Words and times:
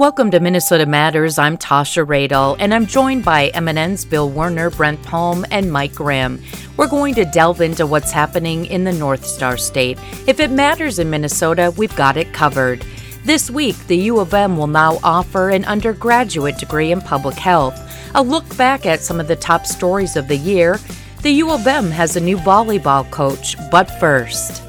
Welcome 0.00 0.30
to 0.30 0.40
Minnesota 0.40 0.86
Matters. 0.86 1.38
I'm 1.38 1.58
Tasha 1.58 2.06
Radel, 2.06 2.56
and 2.58 2.72
I'm 2.72 2.86
joined 2.86 3.22
by 3.22 3.50
MNN's 3.50 4.06
Bill 4.06 4.30
Werner, 4.30 4.70
Brent 4.70 5.02
Palm, 5.02 5.44
and 5.50 5.70
Mike 5.70 5.94
Grimm. 5.94 6.42
We're 6.78 6.88
going 6.88 7.14
to 7.16 7.26
delve 7.26 7.60
into 7.60 7.86
what's 7.86 8.10
happening 8.10 8.64
in 8.64 8.84
the 8.84 8.94
North 8.94 9.26
Star 9.26 9.58
State. 9.58 9.98
If 10.26 10.40
it 10.40 10.52
matters 10.52 10.98
in 10.98 11.10
Minnesota, 11.10 11.74
we've 11.76 11.94
got 11.96 12.16
it 12.16 12.32
covered. 12.32 12.82
This 13.26 13.50
week, 13.50 13.76
the 13.88 13.98
U 13.98 14.20
of 14.20 14.32
M 14.32 14.56
will 14.56 14.68
now 14.68 15.00
offer 15.04 15.50
an 15.50 15.66
undergraduate 15.66 16.56
degree 16.56 16.92
in 16.92 17.02
public 17.02 17.36
health. 17.36 17.78
A 18.14 18.22
look 18.22 18.56
back 18.56 18.86
at 18.86 19.02
some 19.02 19.20
of 19.20 19.28
the 19.28 19.36
top 19.36 19.66
stories 19.66 20.16
of 20.16 20.28
the 20.28 20.36
year. 20.38 20.80
The 21.20 21.32
U 21.32 21.50
of 21.50 21.66
M 21.66 21.90
has 21.90 22.16
a 22.16 22.20
new 22.20 22.38
volleyball 22.38 23.10
coach, 23.10 23.54
but 23.70 23.84
first. 24.00 24.62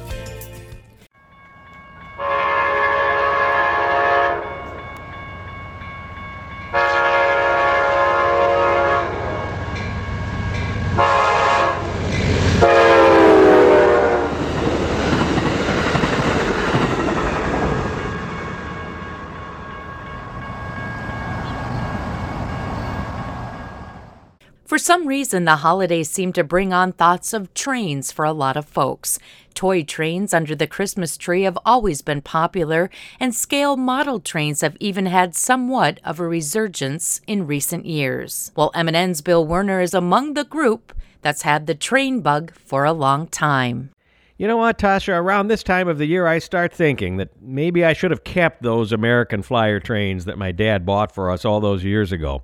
Some 24.82 25.06
reason, 25.06 25.44
the 25.44 25.56
holidays 25.56 26.10
seem 26.10 26.32
to 26.32 26.42
bring 26.42 26.72
on 26.72 26.92
thoughts 26.92 27.32
of 27.32 27.54
trains 27.54 28.10
for 28.10 28.24
a 28.24 28.32
lot 28.32 28.56
of 28.56 28.66
folks. 28.66 29.18
Toy 29.54 29.84
trains 29.84 30.34
under 30.34 30.54
the 30.54 30.66
Christmas 30.66 31.16
tree 31.16 31.44
have 31.44 31.58
always 31.64 32.02
been 32.02 32.20
popular, 32.20 32.90
and 33.20 33.34
scale 33.34 33.76
model 33.76 34.18
trains 34.18 34.60
have 34.60 34.76
even 34.80 35.06
had 35.06 35.36
somewhat 35.36 36.00
of 36.04 36.18
a 36.18 36.26
resurgence 36.26 37.20
in 37.26 37.46
recent 37.46 37.86
years. 37.86 38.50
While 38.54 38.72
MNN's 38.72 39.20
Bill 39.20 39.46
Werner 39.46 39.80
is 39.80 39.94
among 39.94 40.34
the 40.34 40.44
group 40.44 40.92
that's 41.20 41.42
had 41.42 41.66
the 41.66 41.74
train 41.76 42.20
bug 42.20 42.52
for 42.52 42.84
a 42.84 42.92
long 42.92 43.28
time. 43.28 43.90
You 44.36 44.48
know 44.48 44.56
what, 44.56 44.78
Tasha? 44.78 45.16
Around 45.16 45.46
this 45.46 45.62
time 45.62 45.86
of 45.86 45.98
the 45.98 46.06
year, 46.06 46.26
I 46.26 46.40
start 46.40 46.72
thinking 46.72 47.18
that 47.18 47.30
maybe 47.40 47.84
I 47.84 47.92
should 47.92 48.10
have 48.10 48.24
kept 48.24 48.62
those 48.62 48.90
American 48.90 49.42
Flyer 49.42 49.78
trains 49.78 50.24
that 50.24 50.38
my 50.38 50.50
dad 50.50 50.84
bought 50.84 51.14
for 51.14 51.30
us 51.30 51.44
all 51.44 51.60
those 51.60 51.84
years 51.84 52.10
ago 52.10 52.42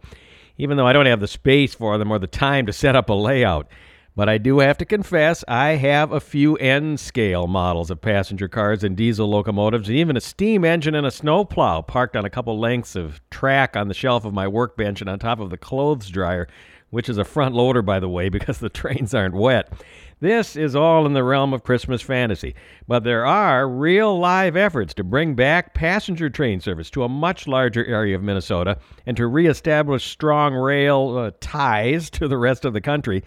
even 0.58 0.76
though 0.76 0.86
I 0.86 0.92
don't 0.92 1.06
have 1.06 1.20
the 1.20 1.28
space 1.28 1.74
for 1.74 1.96
them 1.96 2.10
or 2.10 2.18
the 2.18 2.26
time 2.26 2.66
to 2.66 2.72
set 2.72 2.96
up 2.96 3.08
a 3.08 3.14
layout. 3.14 3.68
But 4.16 4.28
I 4.28 4.38
do 4.38 4.58
have 4.58 4.76
to 4.78 4.84
confess, 4.84 5.44
I 5.46 5.76
have 5.76 6.10
a 6.10 6.18
few 6.18 6.56
N 6.56 6.96
scale 6.96 7.46
models 7.46 7.88
of 7.88 8.00
passenger 8.00 8.48
cars 8.48 8.82
and 8.82 8.96
diesel 8.96 9.30
locomotives, 9.30 9.88
and 9.88 9.96
even 9.96 10.16
a 10.16 10.20
steam 10.20 10.64
engine 10.64 10.96
and 10.96 11.06
a 11.06 11.10
snowplow 11.12 11.82
parked 11.82 12.16
on 12.16 12.24
a 12.24 12.30
couple 12.30 12.58
lengths 12.58 12.96
of 12.96 13.20
track 13.30 13.76
on 13.76 13.86
the 13.86 13.94
shelf 13.94 14.24
of 14.24 14.34
my 14.34 14.48
workbench 14.48 15.00
and 15.00 15.08
on 15.08 15.20
top 15.20 15.38
of 15.38 15.50
the 15.50 15.56
clothes 15.56 16.08
dryer, 16.08 16.48
which 16.90 17.08
is 17.08 17.16
a 17.16 17.24
front 17.24 17.54
loader, 17.54 17.80
by 17.80 18.00
the 18.00 18.08
way, 18.08 18.28
because 18.28 18.58
the 18.58 18.68
trains 18.68 19.14
aren't 19.14 19.36
wet. 19.36 19.72
This 20.20 20.56
is 20.56 20.74
all 20.74 21.06
in 21.06 21.12
the 21.12 21.22
realm 21.22 21.54
of 21.54 21.62
Christmas 21.62 22.02
fantasy, 22.02 22.56
but 22.88 23.04
there 23.04 23.24
are 23.24 23.68
real 23.68 24.18
live 24.18 24.56
efforts 24.56 24.92
to 24.94 25.04
bring 25.04 25.36
back 25.36 25.74
passenger 25.74 26.28
train 26.28 26.60
service 26.60 26.90
to 26.90 27.04
a 27.04 27.08
much 27.08 27.46
larger 27.46 27.84
area 27.84 28.16
of 28.16 28.22
Minnesota 28.22 28.78
and 29.06 29.16
to 29.16 29.28
reestablish 29.28 30.10
strong 30.10 30.54
rail 30.54 31.16
uh, 31.16 31.30
ties 31.40 32.10
to 32.10 32.26
the 32.26 32.36
rest 32.36 32.64
of 32.64 32.72
the 32.72 32.80
country. 32.80 33.22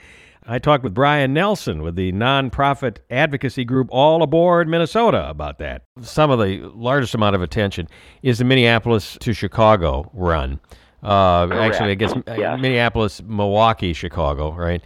I 0.45 0.59
talked 0.59 0.83
with 0.83 0.93
Brian 0.93 1.33
Nelson 1.33 1.81
with 1.81 1.95
the 1.95 2.11
nonprofit 2.11 2.97
advocacy 3.09 3.63
group 3.63 3.87
All 3.91 4.21
Aboard 4.21 4.67
Minnesota 4.67 5.29
about 5.29 5.59
that. 5.59 5.83
Some 6.01 6.29
of 6.29 6.39
the 6.39 6.69
largest 6.73 7.15
amount 7.15 7.35
of 7.35 7.41
attention 7.41 7.87
is 8.21 8.39
the 8.39 8.43
Minneapolis 8.43 9.17
to 9.21 9.33
Chicago 9.33 10.09
run. 10.13 10.59
Uh, 11.03 11.47
actually, 11.53 11.91
I 11.91 11.95
guess 11.95 12.13
yes. 12.27 12.59
Minneapolis, 12.59 13.21
Milwaukee, 13.23 13.93
Chicago, 13.93 14.51
right? 14.51 14.81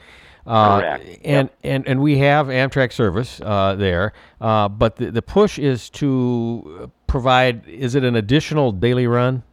Uh, 0.46 0.80
Correct. 0.80 1.06
And, 1.24 1.50
Yep. 1.50 1.58
and 1.64 1.88
and 1.88 2.02
we 2.02 2.20
have 2.20 2.48
Amtrak 2.48 2.94
service 2.94 3.42
uh, 3.42 3.76
there, 3.76 4.14
uh, 4.40 4.70
but 4.70 4.98
the, 4.98 5.12
the 5.12 5.22
push 5.22 5.58
is 5.58 5.90
to 5.92 6.92
provide. 7.08 7.68
Is 7.68 7.96
it 7.96 8.04
an 8.04 8.16
additional 8.16 8.72
daily 8.72 9.08
run? 9.08 9.44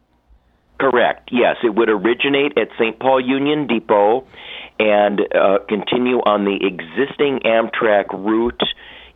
Correct. 0.79 1.29
Yes, 1.31 1.55
it 1.63 1.75
would 1.75 1.89
originate 1.89 2.57
at 2.57 2.67
St. 2.77 2.99
Paul 2.99 3.21
Union 3.21 3.67
Depot 3.67 4.25
and 4.79 5.21
uh, 5.33 5.59
continue 5.69 6.17
on 6.17 6.45
the 6.45 6.57
existing 6.61 7.39
Amtrak 7.45 8.11
route 8.11 8.61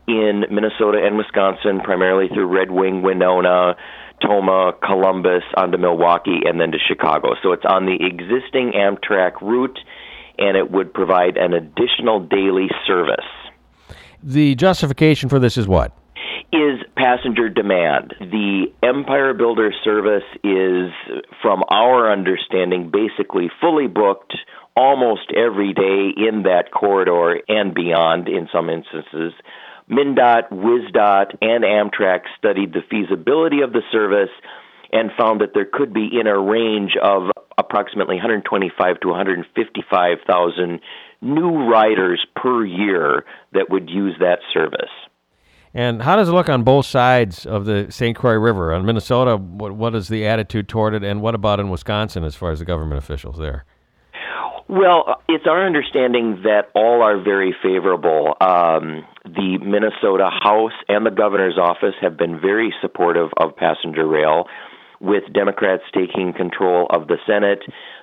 in 0.07 0.45
Minnesota 0.49 1.03
and 1.05 1.17
Wisconsin, 1.17 1.81
primarily 1.81 2.29
through 2.29 2.47
Red 2.47 2.71
Wing, 2.71 3.01
Winona, 3.01 3.75
Tomah, 4.21 4.73
Columbus, 4.81 5.43
on 5.57 5.71
to 5.71 5.77
Milwaukee, 5.77 6.39
and 6.45 6.61
then 6.61 6.71
to 6.71 6.77
Chicago. 6.79 7.35
So 7.43 7.51
it's 7.51 7.66
on 7.67 7.85
the 7.85 7.97
existing 7.99 8.71
Amtrak 8.73 9.41
route, 9.41 9.77
and 10.37 10.57
it 10.57 10.71
would 10.71 10.93
provide 10.93 11.37
an 11.37 11.53
additional 11.53 12.19
daily 12.19 12.67
service. 12.85 13.25
The 14.23 14.55
justification 14.55 15.29
for 15.29 15.39
this 15.39 15.57
is 15.57 15.67
what? 15.67 15.93
is 16.53 16.79
passenger 16.95 17.49
demand. 17.49 18.15
The 18.19 18.71
Empire 18.81 19.33
Builder 19.33 19.73
service 19.83 20.23
is, 20.43 20.91
from 21.41 21.63
our 21.69 22.11
understanding, 22.11 22.89
basically 22.89 23.49
fully 23.59 23.87
booked 23.87 24.33
almost 24.75 25.31
every 25.35 25.73
day 25.73 26.11
in 26.15 26.43
that 26.43 26.71
corridor 26.71 27.41
and 27.49 27.73
beyond 27.73 28.29
in 28.29 28.47
some 28.53 28.69
instances. 28.69 29.33
MnDOT, 29.89 30.51
WisDOT, 30.51 31.37
and 31.41 31.63
Amtrak 31.63 32.21
studied 32.37 32.73
the 32.73 32.81
feasibility 32.89 33.61
of 33.61 33.73
the 33.73 33.81
service 33.91 34.29
and 34.91 35.11
found 35.17 35.41
that 35.41 35.53
there 35.53 35.65
could 35.65 35.93
be 35.93 36.09
in 36.19 36.27
a 36.27 36.39
range 36.39 36.95
of 37.01 37.31
approximately 37.57 38.16
125 38.16 39.00
to 39.01 39.07
155,000 39.09 40.79
new 41.22 41.69
riders 41.69 42.25
per 42.35 42.66
year 42.66 43.25
that 43.53 43.69
would 43.69 43.90
use 43.90 44.16
that 44.19 44.40
service. 44.53 44.91
And 45.73 46.01
how 46.01 46.16
does 46.16 46.29
it 46.29 46.31
look 46.31 46.50
on 46.50 46.63
both 46.63 46.85
sides 46.85 47.46
of 47.46 47.66
the 47.66 47.88
St. 47.91 48.16
Croix 48.16 48.34
River? 48.34 48.73
On 48.73 48.85
Minnesota, 48.85 49.38
what, 49.38 49.73
what 49.73 49.96
is 49.96 50.07
the 50.07 50.25
attitude 50.25 50.67
toward 50.67 50.94
it, 50.94 51.03
and 51.03 51.22
what 51.22 51.35
about 51.35 51.59
in 51.59 51.69
Wisconsin 51.69 52.23
as 52.23 52.35
far 52.35 52.51
as 52.51 52.59
the 52.59 52.66
government 52.66 52.97
officials 52.97 53.38
there? 53.38 53.66
Well, 54.69 55.22
it's 55.29 55.46
our 55.47 55.66
understanding 55.66 56.41
that 56.44 56.69
all 56.75 57.01
are 57.01 57.22
very 57.22 57.56
favorable. 57.63 58.35
Um, 58.41 59.06
the 59.23 59.59
Minnesota 59.63 60.29
House 60.29 60.73
and 60.90 61.06
the 61.06 61.12
governor's 61.12 61.57
office 61.57 61.96
have 62.01 62.17
been 62.17 62.40
very 62.41 62.73
supportive 62.81 63.29
of 63.38 63.56
passenger 63.56 64.06
rail, 64.06 64.46
with 65.00 65.24
Democrats 65.34 65.84
taking 65.94 66.34
control 66.34 66.88
of 66.90 67.08
the 67.08 67.18
Senate. 67.25 67.59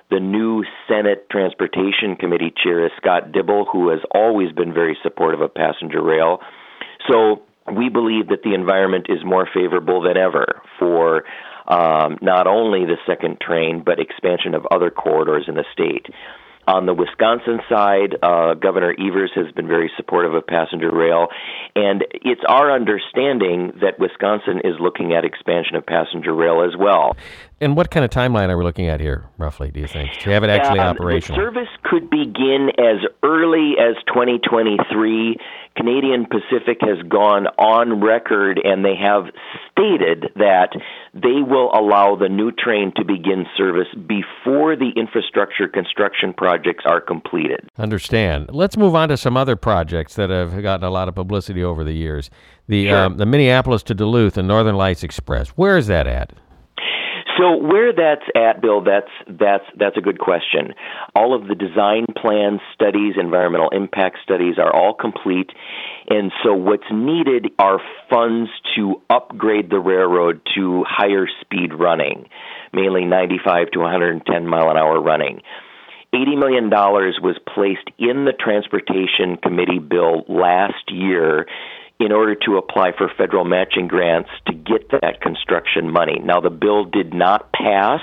The 0.09 0.19
new 0.19 0.63
Senate 0.87 1.29
Transportation 1.29 2.15
Committee 2.19 2.53
chair 2.63 2.85
is 2.85 2.91
Scott 2.97 3.31
Dibble, 3.31 3.65
who 3.71 3.89
has 3.89 3.99
always 4.11 4.51
been 4.51 4.73
very 4.73 4.97
supportive 5.03 5.41
of 5.41 5.53
passenger 5.53 6.01
rail. 6.01 6.39
So 7.09 7.41
we 7.75 7.89
believe 7.89 8.27
that 8.29 8.43
the 8.43 8.53
environment 8.53 9.07
is 9.09 9.19
more 9.25 9.47
favorable 9.51 10.01
than 10.01 10.17
ever 10.17 10.61
for 10.77 11.23
um, 11.67 12.17
not 12.21 12.45
only 12.45 12.85
the 12.85 12.97
second 13.07 13.39
train, 13.41 13.81
but 13.83 13.99
expansion 13.99 14.53
of 14.53 14.65
other 14.69 14.91
corridors 14.91 15.45
in 15.47 15.55
the 15.55 15.65
state. 15.73 16.05
On 16.67 16.87
the 16.87 16.93
Wisconsin 16.93 17.59
side, 17.69 18.17
uh, 18.23 18.55
Governor 18.55 18.95
Evers 18.99 19.31
has 19.35 19.51
been 19.51 19.67
very 19.67 19.91
supportive 19.97 20.33
of 20.33 20.47
passenger 20.47 20.89
rail, 20.91 21.27
and 21.75 22.03
it's 22.11 22.41
our 22.47 22.71
understanding 22.71 23.73
that 23.81 23.99
Wisconsin 23.99 24.61
is 24.63 24.73
looking 24.79 25.13
at 25.13 25.25
expansion 25.25 25.75
of 25.75 25.85
passenger 25.85 26.33
rail 26.33 26.63
as 26.63 26.75
well. 26.75 27.15
And 27.61 27.77
what 27.77 27.89
kind 27.89 28.03
of 28.03 28.11
timeline 28.11 28.49
are 28.49 28.57
we 28.57 28.65
looking 28.65 28.87
at 28.89 28.99
here, 28.99 29.25
roughly, 29.37 29.71
do 29.71 29.79
you 29.79 29.87
think, 29.87 30.11
to 30.19 30.29
have 30.31 30.43
it 30.43 30.49
actually 30.49 30.79
Um, 30.79 30.87
operational? 30.87 31.39
Service 31.39 31.69
could 31.83 32.09
begin 32.09 32.69
as 32.77 32.97
early 33.23 33.75
as 33.79 33.95
2023. 34.07 35.37
Canadian 35.77 36.25
Pacific 36.25 36.77
has 36.81 37.01
gone 37.07 37.47
on 37.57 38.01
record 38.01 38.59
and 38.63 38.83
they 38.83 38.95
have 38.95 39.25
stated 39.71 40.31
that 40.35 40.69
they 41.13 41.41
will 41.41 41.69
allow 41.73 42.15
the 42.15 42.27
new 42.29 42.51
train 42.51 42.91
to 42.97 43.03
begin 43.05 43.45
service 43.57 43.87
before 44.05 44.75
the 44.75 44.91
infrastructure 44.97 45.67
construction 45.67 46.33
projects 46.33 46.83
are 46.85 46.99
completed. 47.01 47.59
Understand. 47.77 48.49
Let's 48.53 48.75
move 48.77 48.95
on 48.95 49.09
to 49.09 49.17
some 49.17 49.35
other 49.37 49.55
projects 49.55 50.15
that 50.15 50.29
have 50.29 50.61
gotten 50.61 50.85
a 50.85 50.89
lot 50.89 51.07
of 51.07 51.15
publicity 51.15 51.63
over 51.63 51.83
the 51.85 51.93
years. 51.93 52.29
The 52.67 52.87
Sure. 52.87 52.97
um, 52.97 53.17
the 53.17 53.25
Minneapolis 53.25 53.83
to 53.83 53.93
Duluth 53.93 54.37
and 54.37 54.47
Northern 54.47 54.75
Lights 54.75 55.03
Express. 55.03 55.49
Where 55.49 55.77
is 55.77 55.87
that 55.87 56.07
at? 56.07 56.33
So 57.37 57.57
where 57.57 57.91
that's 57.91 58.23
at, 58.35 58.61
Bill, 58.61 58.81
that's 58.81 59.11
that's 59.27 59.65
that's 59.77 59.97
a 59.97 60.01
good 60.01 60.19
question. 60.19 60.73
All 61.15 61.35
of 61.35 61.47
the 61.47 61.55
design 61.55 62.05
plans, 62.15 62.61
studies, 62.73 63.15
environmental 63.19 63.69
impact 63.69 64.17
studies 64.23 64.55
are 64.57 64.73
all 64.73 64.93
complete, 64.93 65.49
and 66.09 66.31
so 66.43 66.53
what's 66.53 66.89
needed 66.91 67.51
are 67.59 67.79
funds 68.09 68.49
to 68.75 69.01
upgrade 69.09 69.69
the 69.69 69.79
railroad 69.79 70.39
to 70.55 70.85
higher 70.87 71.27
speed 71.41 71.73
running, 71.73 72.29
mainly 72.71 73.03
95 73.03 73.71
to 73.71 73.79
110 73.79 74.47
mile 74.47 74.69
an 74.69 74.77
hour 74.77 75.01
running. 75.01 75.41
$80 76.13 76.39
million 76.39 76.69
was 76.69 77.37
placed 77.53 77.89
in 77.99 78.23
the 78.23 78.31
Transportation 78.31 79.35
Committee 79.35 79.79
bill 79.79 80.23
last 80.29 80.89
year 80.89 81.45
in 81.99 82.11
order 82.11 82.35
to 82.35 82.57
apply 82.57 82.91
for 82.97 83.09
federal 83.17 83.45
matching 83.45 83.87
grants 83.87 84.29
to 84.47 84.53
get 84.53 84.89
that 84.91 85.21
construction 85.21 85.91
money. 85.91 86.19
Now, 86.19 86.41
the 86.41 86.49
bill 86.49 86.85
did 86.85 87.13
not 87.13 87.51
pass, 87.53 88.01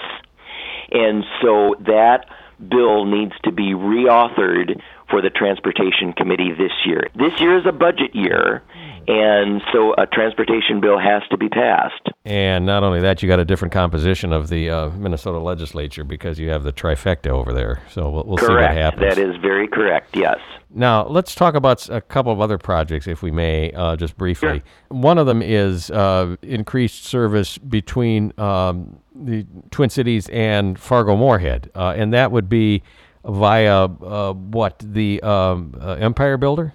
and 0.91 1.25
so 1.43 1.77
that 1.81 2.27
bill 2.59 3.05
needs 3.05 3.33
to 3.44 3.53
be 3.53 3.75
reauthored 3.75 4.81
for 5.11 5.21
the 5.21 5.31
Transportation 5.31 6.12
Committee 6.12 6.53
this 6.53 6.73
year. 6.87 7.09
This 7.15 7.39
year 7.41 7.59
is 7.59 7.67
a 7.67 7.73
budget 7.73 8.15
year, 8.15 8.62
and 9.08 9.62
so 9.72 9.94
a 9.99 10.06
transportation 10.06 10.81
bill 10.81 10.99
has 10.99 11.22
to 11.31 11.37
be 11.37 11.49
passed. 11.49 12.08
And 12.25 12.64
not 12.64 12.82
only 12.82 13.00
that, 13.00 13.22
you 13.22 13.28
got 13.28 13.40
a 13.40 13.44
different 13.44 13.72
composition 13.72 14.32
of 14.32 14.49
the 14.49 14.70
uh, 14.70 14.90
Minnesota 14.90 15.38
legislature 15.38 16.04
because 16.04 16.38
you 16.38 16.50
have 16.50 16.62
the 16.62 16.72
trifecta 16.72 17.28
over 17.28 17.52
there. 17.52 17.82
So 17.90 18.10
we'll, 18.10 18.25
we'll 18.25 18.38
see 18.38 18.52
what 18.52 18.70
happens. 18.70 19.02
That 19.02 19.19
is 19.19 19.37
very 19.37 19.66
correct, 19.66 20.16
yes. 20.16 20.38
Now, 20.75 21.06
let's 21.06 21.34
talk 21.34 21.54
about 21.54 21.88
a 21.90 22.00
couple 22.00 22.32
of 22.32 22.40
other 22.40 22.58
projects, 22.58 23.06
if 23.06 23.22
we 23.22 23.31
may, 23.31 23.72
uh, 23.72 23.96
just 23.96 24.16
briefly. 24.16 24.62
Sure. 24.90 24.99
One 24.99 25.19
of 25.19 25.26
them 25.26 25.43
is 25.43 25.90
uh, 25.90 26.37
increased 26.43 27.04
service 27.04 27.58
between 27.58 28.32
um, 28.38 28.99
the 29.14 29.46
Twin 29.70 29.90
Cities 29.90 30.28
and 30.31 30.78
Fargo 30.78 31.16
Moorhead, 31.16 31.70
uh, 31.75 31.94
and 31.96 32.12
that 32.14 32.32
would 32.32 32.49
be 32.49 32.82
via 33.25 33.84
uh, 33.84 34.32
what 34.32 34.78
the 34.78 35.22
um, 35.22 35.75
uh, 35.81 35.93
Empire 35.94 36.37
Builder. 36.37 36.72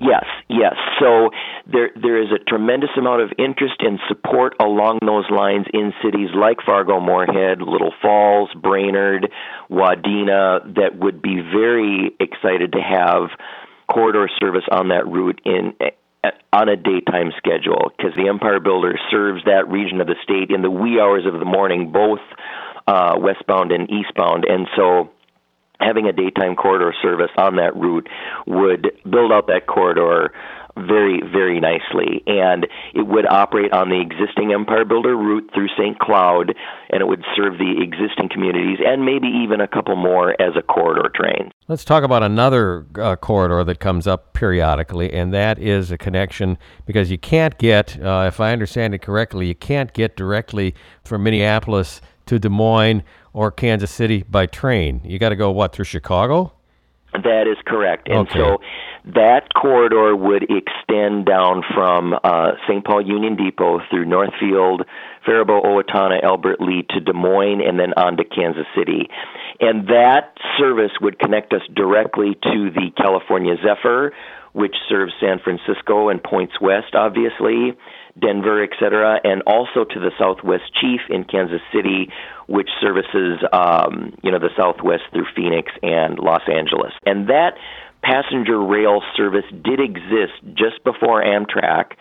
Yes, 0.00 0.24
yes. 0.48 0.74
So 1.00 1.30
there 1.66 1.90
there 2.00 2.22
is 2.22 2.28
a 2.30 2.38
tremendous 2.38 2.90
amount 2.96 3.22
of 3.22 3.32
interest 3.36 3.74
and 3.80 3.98
support 4.06 4.54
along 4.60 5.00
those 5.04 5.24
lines 5.28 5.66
in 5.74 5.92
cities 6.04 6.30
like 6.34 6.58
Fargo, 6.64 7.00
Moorhead, 7.00 7.60
Little 7.60 7.92
Falls, 8.00 8.48
Brainerd, 8.54 9.28
Wadena 9.68 10.74
that 10.76 10.96
would 10.96 11.20
be 11.20 11.40
very 11.40 12.14
excited 12.20 12.72
to 12.72 12.80
have 12.80 13.30
corridor 13.90 14.28
service 14.38 14.64
on 14.70 14.88
that 14.88 15.06
route 15.08 15.40
in 15.44 15.74
on 16.52 16.68
a 16.68 16.76
daytime 16.76 17.32
schedule 17.36 17.90
because 17.96 18.14
the 18.16 18.28
Empire 18.28 18.60
Builder 18.60 18.98
serves 19.10 19.42
that 19.46 19.68
region 19.68 20.00
of 20.00 20.06
the 20.06 20.16
state 20.22 20.50
in 20.50 20.62
the 20.62 20.70
wee 20.70 21.00
hours 21.00 21.26
of 21.26 21.38
the 21.38 21.44
morning, 21.44 21.90
both 21.90 22.20
uh, 22.86 23.14
westbound 23.18 23.72
and 23.72 23.90
eastbound, 23.90 24.44
and 24.48 24.66
so 24.76 25.10
having 25.80 26.06
a 26.06 26.12
daytime 26.12 26.56
corridor 26.56 26.94
service 27.00 27.30
on 27.36 27.56
that 27.56 27.74
route 27.76 28.08
would 28.46 28.90
build 29.08 29.32
out 29.32 29.46
that 29.46 29.66
corridor 29.66 30.32
very, 30.86 31.20
very 31.20 31.60
nicely. 31.60 32.22
And 32.26 32.66
it 32.94 33.06
would 33.06 33.26
operate 33.26 33.72
on 33.72 33.88
the 33.88 34.00
existing 34.00 34.52
Empire 34.52 34.84
Builder 34.84 35.16
route 35.16 35.50
through 35.54 35.68
St. 35.76 35.98
Cloud, 35.98 36.54
and 36.90 37.00
it 37.00 37.06
would 37.06 37.24
serve 37.36 37.58
the 37.58 37.82
existing 37.82 38.28
communities 38.28 38.78
and 38.84 39.04
maybe 39.04 39.26
even 39.26 39.60
a 39.60 39.68
couple 39.68 39.96
more 39.96 40.40
as 40.40 40.54
a 40.56 40.62
corridor 40.62 41.10
train. 41.14 41.50
Let's 41.66 41.84
talk 41.84 42.04
about 42.04 42.22
another 42.22 42.86
uh, 42.98 43.16
corridor 43.16 43.64
that 43.64 43.80
comes 43.80 44.06
up 44.06 44.32
periodically, 44.34 45.12
and 45.12 45.34
that 45.34 45.58
is 45.58 45.90
a 45.90 45.98
connection 45.98 46.58
because 46.86 47.10
you 47.10 47.18
can't 47.18 47.58
get, 47.58 48.00
uh, 48.02 48.24
if 48.26 48.40
I 48.40 48.52
understand 48.52 48.94
it 48.94 49.02
correctly, 49.02 49.46
you 49.46 49.54
can't 49.54 49.92
get 49.92 50.16
directly 50.16 50.74
from 51.04 51.24
Minneapolis 51.24 52.00
to 52.28 52.38
Des 52.38 52.48
Moines 52.48 53.02
or 53.32 53.50
Kansas 53.50 53.90
City 53.90 54.24
by 54.28 54.46
train. 54.46 55.00
You 55.04 55.18
got 55.18 55.30
to 55.30 55.36
go 55.36 55.50
what 55.50 55.72
through 55.72 55.84
Chicago? 55.86 56.52
That 57.12 57.46
is 57.50 57.56
correct. 57.66 58.08
And 58.08 58.28
okay. 58.28 58.38
so 58.38 58.58
that 59.14 59.54
corridor 59.54 60.14
would 60.14 60.44
extend 60.44 61.24
down 61.24 61.62
from 61.74 62.14
uh, 62.22 62.52
St. 62.68 62.84
Paul 62.84 63.06
Union 63.06 63.36
Depot 63.36 63.80
through 63.90 64.04
Northfield, 64.04 64.82
Faribault, 65.24 65.64
Owatonna, 65.64 66.22
Albert 66.22 66.60
Lea 66.60 66.86
to 66.90 67.00
Des 67.00 67.14
Moines, 67.14 67.62
and 67.66 67.78
then 67.78 67.94
on 67.96 68.18
to 68.18 68.24
Kansas 68.24 68.66
City. 68.76 69.08
And 69.60 69.88
that 69.88 70.34
service 70.58 70.92
would 71.00 71.18
connect 71.18 71.52
us 71.54 71.62
directly 71.74 72.34
to 72.42 72.70
the 72.70 72.90
California 72.96 73.54
Zephyr, 73.56 74.12
which 74.52 74.76
serves 74.88 75.12
San 75.20 75.38
Francisco 75.38 76.10
and 76.10 76.22
points 76.22 76.60
west, 76.60 76.94
obviously. 76.94 77.76
Denver, 78.18 78.62
etc., 78.62 79.20
and 79.24 79.42
also 79.46 79.84
to 79.84 80.00
the 80.00 80.10
Southwest 80.18 80.64
Chief 80.80 81.00
in 81.08 81.24
Kansas 81.24 81.60
City, 81.72 82.10
which 82.46 82.68
services 82.80 83.38
um, 83.52 84.14
you 84.22 84.30
know 84.30 84.38
the 84.38 84.50
Southwest 84.56 85.04
through 85.12 85.26
Phoenix 85.34 85.72
and 85.82 86.18
Los 86.18 86.42
Angeles. 86.48 86.92
And 87.04 87.28
that 87.28 87.54
passenger 88.02 88.60
rail 88.60 89.02
service 89.16 89.44
did 89.50 89.80
exist 89.80 90.34
just 90.54 90.82
before 90.84 91.22
Amtrak. 91.22 91.92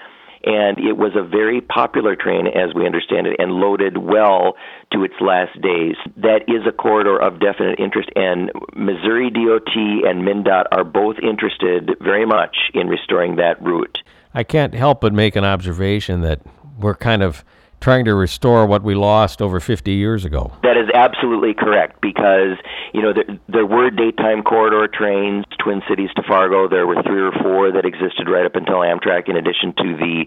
And 0.43 0.77
it 0.77 0.95
was 0.95 1.13
a 1.15 1.23
very 1.23 1.61
popular 1.61 2.15
train, 2.15 2.47
as 2.47 2.73
we 2.73 2.85
understand 2.85 3.27
it, 3.27 3.35
and 3.39 3.53
loaded 3.53 3.97
well 3.97 4.55
to 4.93 5.03
its 5.03 5.15
last 5.19 5.59
days. 5.59 5.95
That 6.15 6.43
is 6.47 6.65
a 6.65 6.71
corridor 6.71 7.19
of 7.19 7.41
definite 7.41 7.79
interest, 7.79 8.09
and 8.15 8.51
Missouri 8.75 9.29
DOT 9.29 9.75
and 9.75 10.21
MnDOT 10.23 10.65
are 10.71 10.85
both 10.85 11.17
interested 11.19 11.97
very 11.99 12.25
much 12.25 12.55
in 12.73 12.87
restoring 12.87 13.37
that 13.37 13.61
route. 13.61 13.97
I 14.37 14.43
can't 14.43 14.75
help 14.75 15.01
but 15.01 15.13
make 15.13 15.35
an 15.35 15.43
observation 15.43 16.21
that 16.21 16.41
we're 16.79 16.93
kind 16.93 17.23
of 17.23 17.43
trying 17.81 18.05
to 18.05 18.13
restore 18.13 18.67
what 18.67 18.83
we 18.83 18.93
lost 18.93 19.41
over 19.41 19.59
50 19.59 19.91
years 19.91 20.25
ago. 20.25 20.51
That 20.61 20.77
is 20.77 20.87
absolutely 20.93 21.55
correct 21.55 22.01
because, 22.01 22.57
you 22.93 23.01
know, 23.01 23.13
there, 23.13 23.39
there 23.49 23.65
were 23.65 23.89
daytime 23.89 24.43
corridor 24.43 24.87
trains, 24.87 25.45
Twin 25.57 25.81
Cities 25.89 26.11
to 26.17 26.21
Fargo. 26.21 26.69
There 26.69 26.85
were 26.85 27.01
three 27.01 27.19
or 27.19 27.31
four 27.41 27.71
that 27.71 27.83
existed 27.83 28.29
right 28.29 28.45
up 28.45 28.55
until 28.55 28.85
Amtrak, 28.85 29.27
in 29.27 29.37
addition 29.37 29.73
to 29.77 29.97
the 29.97 30.25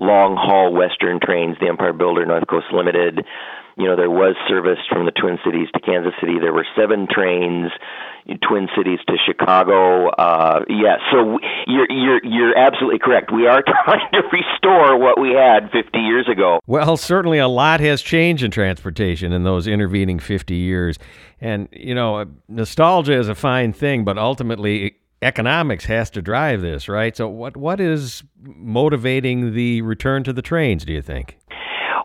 long 0.00 0.34
haul 0.36 0.72
Western 0.72 1.20
trains, 1.20 1.56
the 1.60 1.68
Empire 1.68 1.92
Builder, 1.92 2.26
North 2.26 2.48
Coast 2.48 2.66
Limited. 2.72 3.24
You 3.76 3.86
know, 3.86 3.96
there 3.96 4.10
was 4.10 4.36
service 4.48 4.78
from 4.88 5.04
the 5.04 5.12
Twin 5.12 5.38
Cities 5.44 5.68
to 5.74 5.80
Kansas 5.80 6.14
City. 6.20 6.38
There 6.40 6.52
were 6.52 6.66
seven 6.76 7.08
trains 7.10 7.70
Twin 8.46 8.68
Cities 8.76 9.00
to 9.06 9.16
Chicago. 9.26 10.08
Uh, 10.10 10.64
yeah, 10.68 10.96
so 11.12 11.38
you're 11.66 11.90
you're 11.90 12.24
you're 12.24 12.58
absolutely 12.58 12.98
correct. 12.98 13.30
We 13.32 13.46
are 13.46 13.62
trying 13.84 14.10
to 14.12 14.22
restore 14.32 14.98
what 14.98 15.20
we 15.20 15.32
had 15.32 15.70
50 15.70 15.98
years 15.98 16.28
ago. 16.30 16.60
Well, 16.66 16.96
certainly 16.96 17.38
a 17.38 17.48
lot 17.48 17.80
has 17.80 18.00
changed 18.00 18.42
in 18.42 18.50
transportation 18.50 19.32
in 19.32 19.44
those 19.44 19.66
intervening 19.66 20.18
50 20.18 20.54
years, 20.54 20.98
and 21.40 21.68
you 21.72 21.94
know, 21.94 22.24
nostalgia 22.48 23.18
is 23.18 23.28
a 23.28 23.34
fine 23.34 23.72
thing, 23.72 24.04
but 24.04 24.16
ultimately 24.16 24.96
economics 25.24 25.86
has 25.86 26.10
to 26.10 26.22
drive 26.22 26.60
this, 26.60 26.88
right? 26.88 27.16
So, 27.16 27.28
what 27.28 27.56
what 27.56 27.80
is 27.80 28.22
motivating 28.40 29.54
the 29.54 29.82
return 29.82 30.24
to 30.24 30.32
the 30.32 30.42
trains? 30.42 30.84
Do 30.84 30.92
you 30.92 31.02
think? 31.02 31.38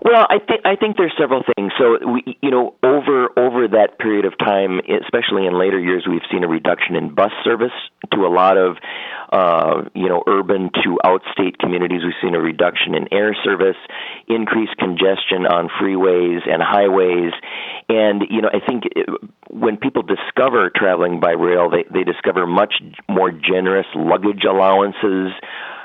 Well, 0.01 0.25
I 0.29 0.39
think 0.39 0.61
I 0.63 0.75
think 0.77 0.95
there's 0.95 1.13
several 1.19 1.43
things. 1.55 1.73
So 1.77 1.99
we, 2.07 2.37
you 2.41 2.51
know, 2.51 2.75
over 2.83 3.27
over 3.37 3.67
that 3.67 3.99
period 3.99 4.23
of 4.23 4.37
time, 4.37 4.79
especially 4.79 5.45
in 5.45 5.59
later 5.59 5.77
years, 5.77 6.05
we've 6.09 6.23
seen 6.31 6.45
a 6.45 6.47
reduction 6.47 6.95
in 6.95 7.13
bus 7.13 7.31
service 7.43 7.75
to 8.13 8.25
a 8.25 8.31
lot 8.31 8.55
of, 8.57 8.77
uh, 9.33 9.89
you 9.93 10.07
know, 10.07 10.23
urban 10.25 10.71
to 10.83 10.99
outstate 11.03 11.57
communities. 11.59 12.01
We've 12.03 12.15
seen 12.21 12.33
a 12.33 12.39
reduction 12.39 12.95
in 12.95 13.11
air 13.11 13.35
service, 13.43 13.75
increased 14.29 14.77
congestion 14.77 15.45
on 15.45 15.67
freeways 15.81 16.47
and 16.47 16.63
highways, 16.63 17.33
and 17.89 18.23
you 18.29 18.41
know, 18.41 18.49
I 18.53 18.65
think 18.65 18.83
it, 18.95 19.09
when 19.49 19.75
people 19.75 20.03
discover 20.03 20.71
traveling 20.73 21.19
by 21.19 21.31
rail, 21.31 21.69
they 21.69 21.83
they 21.91 22.05
discover 22.05 22.47
much 22.47 22.75
more 23.09 23.31
generous 23.31 23.87
luggage 23.95 24.45
allowances 24.49 25.33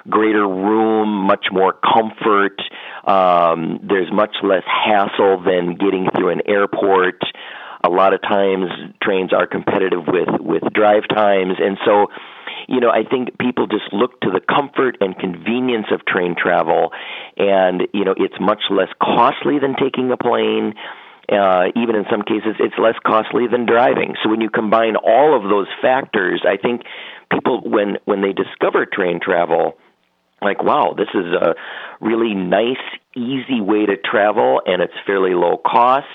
greater 0.08 0.46
room, 0.46 1.26
much 1.26 1.46
more 1.50 1.72
comfort. 1.72 2.60
Um, 3.06 3.80
there's 3.82 4.12
much 4.12 4.36
less 4.42 4.64
hassle 4.66 5.42
than 5.42 5.76
getting 5.76 6.08
through 6.16 6.30
an 6.30 6.42
airport. 6.46 7.20
A 7.82 7.90
lot 7.90 8.14
of 8.14 8.22
times, 8.22 8.70
trains 9.02 9.32
are 9.32 9.46
competitive 9.46 10.06
with 10.06 10.40
with 10.40 10.62
drive 10.72 11.02
times, 11.08 11.56
and 11.60 11.76
so 11.84 12.06
you 12.68 12.80
know, 12.80 12.90
I 12.90 13.04
think 13.04 13.38
people 13.38 13.66
just 13.66 13.92
look 13.92 14.20
to 14.22 14.30
the 14.30 14.40
comfort 14.40 14.96
and 15.00 15.16
convenience 15.18 15.86
of 15.90 16.04
train 16.06 16.34
travel, 16.34 16.92
and 17.36 17.82
you 17.92 18.04
know, 18.04 18.14
it's 18.16 18.40
much 18.40 18.62
less 18.70 18.88
costly 19.02 19.58
than 19.58 19.76
taking 19.76 20.10
a 20.10 20.16
plane. 20.16 20.74
Uh, 21.30 21.72
even 21.74 21.96
in 21.96 22.04
some 22.10 22.22
cases, 22.22 22.56
it's 22.60 22.74
less 22.78 22.96
costly 23.04 23.46
than 23.50 23.64
driving. 23.64 24.14
So 24.22 24.28
when 24.28 24.42
you 24.42 24.50
combine 24.50 24.96
all 24.96 25.34
of 25.34 25.48
those 25.48 25.68
factors, 25.80 26.44
I 26.46 26.58
think 26.58 26.82
people, 27.30 27.62
when 27.64 27.96
when 28.04 28.20
they 28.20 28.32
discover 28.32 28.86
train 28.86 29.20
travel, 29.20 29.78
like, 30.44 30.62
wow, 30.62 30.94
this 30.96 31.08
is 31.14 31.26
a 31.32 31.54
really 32.00 32.34
nice, 32.34 32.82
easy 33.16 33.60
way 33.60 33.86
to 33.86 33.96
travel, 33.96 34.60
and 34.66 34.82
it's 34.82 34.94
fairly 35.06 35.34
low 35.34 35.56
cost, 35.66 36.06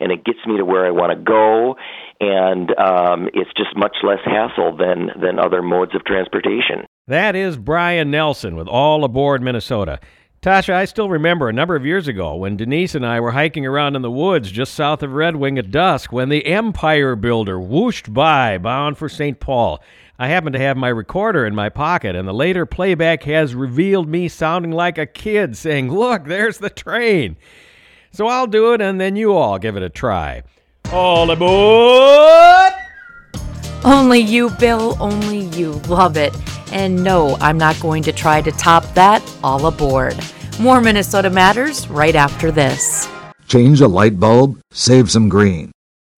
and 0.00 0.12
it 0.12 0.24
gets 0.24 0.38
me 0.46 0.56
to 0.58 0.64
where 0.64 0.86
I 0.86 0.90
want 0.90 1.16
to 1.16 1.24
go, 1.24 1.76
and 2.20 2.70
um, 2.78 3.28
it's 3.32 3.50
just 3.56 3.76
much 3.76 3.96
less 4.02 4.20
hassle 4.24 4.76
than 4.76 5.10
than 5.20 5.38
other 5.38 5.62
modes 5.62 5.94
of 5.94 6.04
transportation. 6.04 6.84
That 7.06 7.36
is 7.36 7.56
Brian 7.56 8.10
Nelson 8.10 8.56
with 8.56 8.68
All 8.68 9.04
Aboard 9.04 9.42
Minnesota. 9.42 10.00
Tasha, 10.42 10.74
I 10.74 10.84
still 10.84 11.08
remember 11.08 11.48
a 11.48 11.52
number 11.52 11.74
of 11.74 11.84
years 11.84 12.06
ago 12.06 12.36
when 12.36 12.56
Denise 12.56 12.94
and 12.94 13.04
I 13.04 13.18
were 13.18 13.32
hiking 13.32 13.66
around 13.66 13.96
in 13.96 14.02
the 14.02 14.10
woods 14.10 14.52
just 14.52 14.74
south 14.74 15.02
of 15.02 15.12
Red 15.12 15.36
Wing 15.36 15.58
at 15.58 15.72
dusk 15.72 16.12
when 16.12 16.28
the 16.28 16.46
Empire 16.46 17.16
Builder 17.16 17.58
whooshed 17.58 18.14
by, 18.14 18.56
bound 18.58 18.96
for 18.96 19.08
St. 19.08 19.40
Paul. 19.40 19.82
I 20.18 20.28
happen 20.28 20.54
to 20.54 20.58
have 20.58 20.78
my 20.78 20.88
recorder 20.88 21.44
in 21.44 21.54
my 21.54 21.68
pocket, 21.68 22.16
and 22.16 22.26
the 22.26 22.32
later 22.32 22.64
playback 22.64 23.24
has 23.24 23.54
revealed 23.54 24.08
me 24.08 24.28
sounding 24.28 24.72
like 24.72 24.96
a 24.96 25.04
kid 25.04 25.56
saying, 25.56 25.92
Look, 25.92 26.24
there's 26.24 26.58
the 26.58 26.70
train. 26.70 27.36
So 28.12 28.26
I'll 28.26 28.46
do 28.46 28.72
it, 28.72 28.80
and 28.80 28.98
then 28.98 29.16
you 29.16 29.34
all 29.34 29.58
give 29.58 29.76
it 29.76 29.82
a 29.82 29.90
try. 29.90 30.42
All 30.90 31.30
aboard! 31.30 32.72
Only 33.84 34.20
you, 34.20 34.50
Bill, 34.50 34.96
only 35.00 35.40
you. 35.40 35.72
Love 35.88 36.16
it. 36.16 36.34
And 36.72 37.04
no, 37.04 37.36
I'm 37.40 37.58
not 37.58 37.78
going 37.80 38.02
to 38.04 38.12
try 38.12 38.40
to 38.40 38.50
top 38.52 38.84
that. 38.94 39.22
All 39.44 39.66
aboard. 39.66 40.16
More 40.58 40.80
Minnesota 40.80 41.28
Matters 41.28 41.88
right 41.88 42.14
after 42.14 42.50
this. 42.50 43.06
Change 43.46 43.82
a 43.82 43.88
light 43.88 44.18
bulb, 44.18 44.58
save 44.72 45.10
some 45.10 45.28
green. 45.28 45.72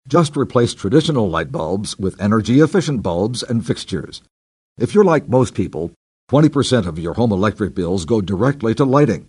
Just 0.09 0.39
replace 0.39 0.73
traditional 0.73 1.29
light 1.29 1.53
bulbs 1.53 1.99
with 1.99 2.19
energy 2.19 2.61
efficient 2.61 3.03
bulbs 3.03 3.43
and 3.43 3.67
fixtures. 3.67 4.23
If 4.79 4.95
you're 4.95 5.05
like 5.05 5.29
most 5.29 5.55
people, 5.55 5.91
20% 6.31 6.87
of 6.87 6.99
your 6.99 7.13
home 7.13 7.31
electric 7.31 7.75
bills 7.75 8.07
go 8.07 8.23
directly 8.23 8.75
to 8.77 8.87
lighting. 8.87 9.29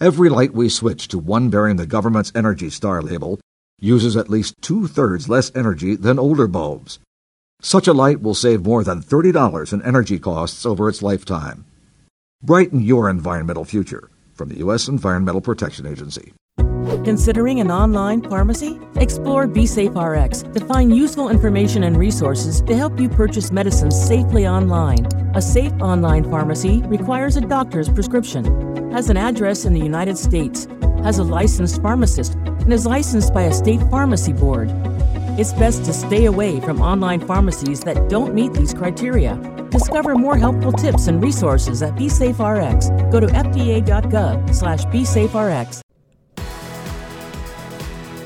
Every 0.00 0.30
light 0.30 0.54
we 0.54 0.70
switch 0.70 1.08
to 1.08 1.18
one 1.18 1.50
bearing 1.50 1.76
the 1.76 1.84
government's 1.84 2.32
Energy 2.34 2.70
Star 2.70 3.02
label 3.02 3.38
uses 3.80 4.16
at 4.16 4.30
least 4.30 4.54
two 4.62 4.86
thirds 4.86 5.28
less 5.28 5.54
energy 5.54 5.94
than 5.94 6.18
older 6.18 6.46
bulbs. 6.46 7.00
Such 7.60 7.86
a 7.86 7.92
light 7.92 8.22
will 8.22 8.34
save 8.34 8.64
more 8.64 8.84
than 8.84 9.02
$30 9.02 9.74
in 9.74 9.82
energy 9.82 10.18
costs 10.18 10.64
over 10.64 10.88
its 10.88 11.02
lifetime. 11.02 11.66
Brighten 12.42 12.80
your 12.80 13.10
environmental 13.10 13.66
future 13.66 14.08
from 14.32 14.48
the 14.48 14.58
U.S. 14.58 14.88
Environmental 14.88 15.42
Protection 15.42 15.84
Agency. 15.84 16.32
Considering 17.04 17.60
an 17.60 17.70
online 17.70 18.22
pharmacy? 18.22 18.80
Explore 18.96 19.46
BeSafeRx 19.46 20.54
to 20.54 20.64
find 20.64 20.96
useful 20.96 21.28
information 21.28 21.84
and 21.84 21.98
resources 21.98 22.62
to 22.62 22.74
help 22.74 22.98
you 22.98 23.10
purchase 23.10 23.52
medicines 23.52 23.94
safely 24.06 24.46
online. 24.46 25.06
A 25.34 25.42
safe 25.42 25.72
online 25.80 26.24
pharmacy 26.24 26.82
requires 26.86 27.36
a 27.36 27.42
doctor's 27.42 27.90
prescription, 27.90 28.90
has 28.90 29.10
an 29.10 29.18
address 29.18 29.66
in 29.66 29.74
the 29.74 29.80
United 29.80 30.16
States, 30.16 30.66
has 31.04 31.18
a 31.18 31.24
licensed 31.24 31.82
pharmacist, 31.82 32.34
and 32.34 32.72
is 32.72 32.86
licensed 32.86 33.34
by 33.34 33.42
a 33.42 33.52
state 33.52 33.80
pharmacy 33.90 34.32
board. 34.32 34.70
It's 35.38 35.52
best 35.52 35.84
to 35.84 35.92
stay 35.92 36.24
away 36.24 36.58
from 36.60 36.80
online 36.80 37.20
pharmacies 37.20 37.80
that 37.80 38.08
don't 38.08 38.34
meet 38.34 38.54
these 38.54 38.72
criteria. 38.72 39.36
Discover 39.70 40.14
more 40.14 40.38
helpful 40.38 40.72
tips 40.72 41.06
and 41.06 41.22
resources 41.22 41.82
at 41.82 41.94
BeSafeRx. 41.96 43.12
Go 43.12 43.20
to 43.20 43.26
fda.gov 43.26 44.54
slash 44.54 44.84
BeSafeRx. 44.86 45.82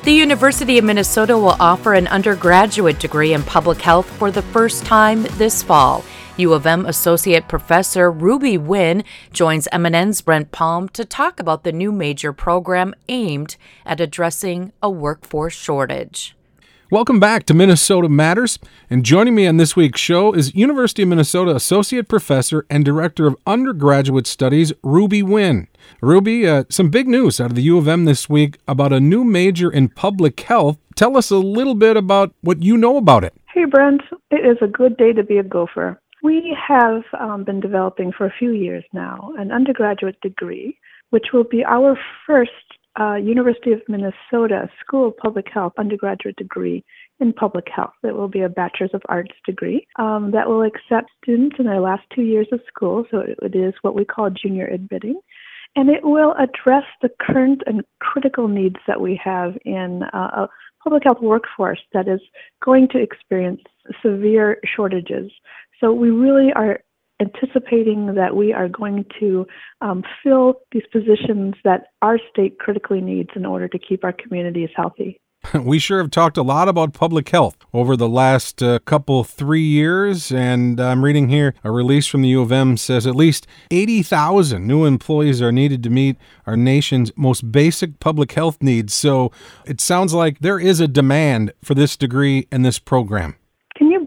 The 0.03 0.11
University 0.11 0.77
of 0.77 0.83
Minnesota 0.83 1.37
will 1.37 1.55
offer 1.61 1.93
an 1.93 2.07
undergraduate 2.07 2.99
degree 2.99 3.31
in 3.31 3.41
public 3.41 3.81
health 3.81 4.05
for 4.17 4.31
the 4.31 4.41
first 4.41 4.85
time 4.85 5.23
this 5.37 5.63
fall. 5.63 6.03
U 6.35 6.51
of 6.51 6.65
M 6.65 6.85
Associate 6.85 7.47
Professor 7.47 8.11
Ruby 8.11 8.57
Nguyen 8.57 9.05
joins 9.31 9.69
MNN's 9.71 10.19
Brent 10.19 10.51
Palm 10.51 10.89
to 10.89 11.05
talk 11.05 11.39
about 11.39 11.63
the 11.63 11.71
new 11.71 11.93
major 11.93 12.33
program 12.33 12.93
aimed 13.07 13.55
at 13.85 14.01
addressing 14.01 14.73
a 14.81 14.89
workforce 14.89 15.53
shortage. 15.53 16.35
Welcome 16.93 17.19
back 17.19 17.47
to 17.47 17.55
Minnesota 17.55 18.07
Matters. 18.07 18.59
And 18.87 19.03
joining 19.03 19.33
me 19.33 19.47
on 19.47 19.57
this 19.57 19.75
week's 19.75 19.99
show 19.99 20.31
is 20.31 20.53
University 20.53 21.01
of 21.01 21.09
Minnesota 21.09 21.55
Associate 21.55 22.07
Professor 22.07 22.67
and 22.69 22.85
Director 22.85 23.25
of 23.25 23.35
Undergraduate 23.47 24.27
Studies, 24.27 24.71
Ruby 24.83 25.23
Nguyen. 25.23 25.65
Ruby, 26.03 26.47
uh, 26.47 26.65
some 26.69 26.91
big 26.91 27.07
news 27.07 27.41
out 27.41 27.49
of 27.49 27.55
the 27.55 27.63
U 27.63 27.79
of 27.79 27.87
M 27.87 28.05
this 28.05 28.29
week 28.29 28.59
about 28.67 28.93
a 28.93 28.99
new 28.99 29.23
major 29.23 29.71
in 29.71 29.89
public 29.89 30.39
health. 30.41 30.77
Tell 30.95 31.17
us 31.17 31.31
a 31.31 31.37
little 31.37 31.73
bit 31.73 31.97
about 31.97 32.35
what 32.41 32.61
you 32.61 32.77
know 32.77 32.97
about 32.97 33.23
it. 33.23 33.33
Hey, 33.51 33.65
Brent. 33.65 34.03
It 34.29 34.45
is 34.45 34.57
a 34.61 34.67
good 34.67 34.95
day 34.95 35.13
to 35.13 35.23
be 35.23 35.39
a 35.39 35.43
gopher. 35.43 35.99
We 36.21 36.55
have 36.67 37.01
um, 37.19 37.43
been 37.43 37.59
developing 37.59 38.11
for 38.15 38.27
a 38.27 38.33
few 38.37 38.51
years 38.51 38.83
now 38.93 39.33
an 39.39 39.51
undergraduate 39.51 40.21
degree, 40.21 40.77
which 41.09 41.29
will 41.33 41.43
be 41.43 41.65
our 41.65 41.97
first 42.27 42.51
uh, 42.99 43.15
University 43.15 43.71
of 43.71 43.81
Minnesota 43.87 44.69
School 44.79 45.09
of 45.09 45.17
Public 45.17 45.47
Health 45.51 45.73
undergraduate 45.77 46.35
degree 46.35 46.83
in 47.19 47.33
public 47.33 47.65
health. 47.73 47.93
It 48.03 48.15
will 48.15 48.27
be 48.27 48.41
a 48.41 48.49
Bachelor's 48.49 48.93
of 48.93 49.01
Arts 49.09 49.35
degree 49.45 49.87
um, 49.97 50.31
that 50.31 50.47
will 50.47 50.63
accept 50.63 51.09
students 51.23 51.55
in 51.59 51.65
their 51.65 51.79
last 51.79 52.03
two 52.13 52.21
years 52.21 52.47
of 52.51 52.59
school. 52.67 53.05
So 53.09 53.23
it 53.41 53.55
is 53.55 53.73
what 53.81 53.95
we 53.95 54.05
call 54.05 54.29
junior 54.29 54.67
admitting. 54.67 55.19
And 55.75 55.89
it 55.89 56.03
will 56.03 56.35
address 56.37 56.83
the 57.01 57.09
current 57.19 57.63
and 57.65 57.81
critical 57.99 58.47
needs 58.47 58.75
that 58.87 59.01
we 59.01 59.19
have 59.23 59.57
in 59.65 60.03
uh, 60.13 60.17
a 60.45 60.49
public 60.83 61.03
health 61.03 61.21
workforce 61.21 61.79
that 61.93 62.07
is 62.07 62.19
going 62.63 62.89
to 62.89 62.99
experience 62.99 63.61
severe 64.03 64.59
shortages. 64.63 65.31
So 65.79 65.91
we 65.91 66.11
really 66.11 66.51
are 66.53 66.79
anticipating 67.23 68.15
that 68.15 68.35
we 68.35 68.53
are 68.53 68.67
going 68.67 69.05
to 69.19 69.45
um, 69.81 70.03
fill 70.21 70.55
these 70.71 70.83
positions 70.91 71.55
that 71.63 71.87
our 72.01 72.19
state 72.29 72.59
critically 72.59 73.01
needs 73.01 73.29
in 73.35 73.45
order 73.45 73.67
to 73.67 73.79
keep 73.79 74.03
our 74.03 74.13
communities 74.13 74.69
healthy. 74.75 75.19
We 75.53 75.79
sure 75.79 75.99
have 75.99 76.11
talked 76.11 76.37
a 76.37 76.43
lot 76.43 76.67
about 76.67 76.93
public 76.93 77.29
health 77.29 77.57
over 77.73 77.95
the 77.95 78.09
last 78.09 78.63
uh, 78.63 78.79
couple, 78.79 79.23
three 79.23 79.63
years. 79.63 80.31
And 80.31 80.79
I'm 80.79 81.03
reading 81.03 81.29
here 81.29 81.53
a 81.63 81.71
release 81.71 82.07
from 82.07 82.21
the 82.21 82.29
U 82.29 82.41
of 82.41 82.51
M 82.51 82.77
says 82.77 83.05
at 83.05 83.15
least 83.15 83.45
80,000 83.69 84.65
new 84.65 84.85
employees 84.85 85.41
are 85.41 85.51
needed 85.51 85.83
to 85.83 85.89
meet 85.89 86.17
our 86.47 86.57
nation's 86.57 87.11
most 87.15 87.51
basic 87.51 87.99
public 87.99 88.31
health 88.31 88.61
needs. 88.61 88.93
So 88.93 89.31
it 89.65 89.79
sounds 89.81 90.13
like 90.13 90.39
there 90.39 90.59
is 90.59 90.79
a 90.79 90.87
demand 90.87 91.53
for 91.63 91.75
this 91.75 91.97
degree 91.97 92.47
and 92.51 92.65
this 92.65 92.79
program. 92.79 93.35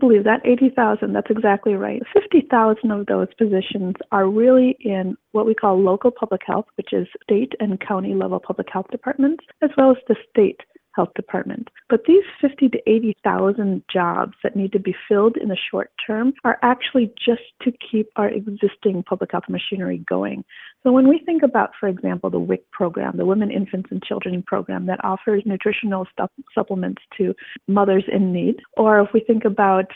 Believe 0.06 0.22
that? 0.22 0.40
80,000, 0.44 1.12
that's 1.12 1.30
exactly 1.30 1.75
right. 1.75 2.00
50,000 2.14 2.92
of 2.92 3.06
those 3.06 3.26
positions 3.36 3.96
are 4.12 4.30
really 4.30 4.76
in 4.78 5.16
what 5.32 5.46
we 5.46 5.52
call 5.52 5.82
local 5.82 6.12
public 6.12 6.42
health, 6.46 6.66
which 6.76 6.92
is 6.92 7.08
state 7.25 7.54
and 7.58 7.80
county 7.80 8.14
level 8.14 8.38
public 8.38 8.68
health 8.72 8.86
departments, 8.92 9.44
as 9.62 9.70
well 9.76 9.90
as 9.90 9.96
the 10.06 10.14
state 10.30 10.60
health 10.94 11.12
department. 11.16 11.70
But 11.88 12.04
these 12.06 12.22
50 12.40 12.68
to 12.68 12.78
80,000 12.86 13.82
jobs 13.92 14.34
that 14.44 14.54
need 14.54 14.70
to 14.72 14.78
be 14.78 14.94
filled 15.08 15.36
in 15.36 15.48
the 15.48 15.58
short 15.70 15.90
term 16.06 16.34
are 16.44 16.58
actually 16.62 17.12
just 17.18 17.42
to 17.62 17.72
keep 17.90 18.08
our 18.14 18.28
existing 18.28 19.02
public 19.02 19.32
health 19.32 19.44
machinery 19.48 20.04
going. 20.08 20.44
So 20.87 20.93
when 20.93 21.09
we 21.09 21.19
think 21.19 21.43
about, 21.43 21.71
for 21.81 21.88
example, 21.88 22.31
the 22.31 22.38
WIC 22.38 22.71
program, 22.71 23.16
the 23.16 23.26
Women, 23.26 23.50
Infants, 23.50 23.88
and 23.90 24.00
Children 24.05 24.45
program 24.47 24.87
that 24.87 25.05
offers 25.05 25.43
nutritional 25.45 26.07
supplements 26.55 27.02
to 27.19 27.35
mothers 27.66 28.05
in 28.07 28.33
need, 28.33 28.61
or 28.76 29.00
if 29.00 29.09
we 29.12 29.19
think 29.19 29.45
about 29.45 29.90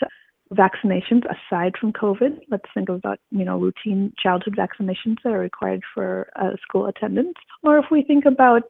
vaccinations 0.52 1.22
aside 1.30 1.74
from 1.80 1.92
COVID. 1.92 2.40
Let's 2.50 2.64
think 2.74 2.88
about, 2.88 3.20
you 3.30 3.44
know, 3.44 3.56
routine 3.56 4.12
childhood 4.20 4.56
vaccinations 4.56 5.18
that 5.22 5.32
are 5.32 5.38
required 5.38 5.82
for 5.94 6.28
uh, 6.34 6.56
school 6.60 6.86
attendance. 6.86 7.34
Or 7.62 7.78
if 7.78 7.84
we 7.92 8.02
think 8.02 8.24
about 8.24 8.64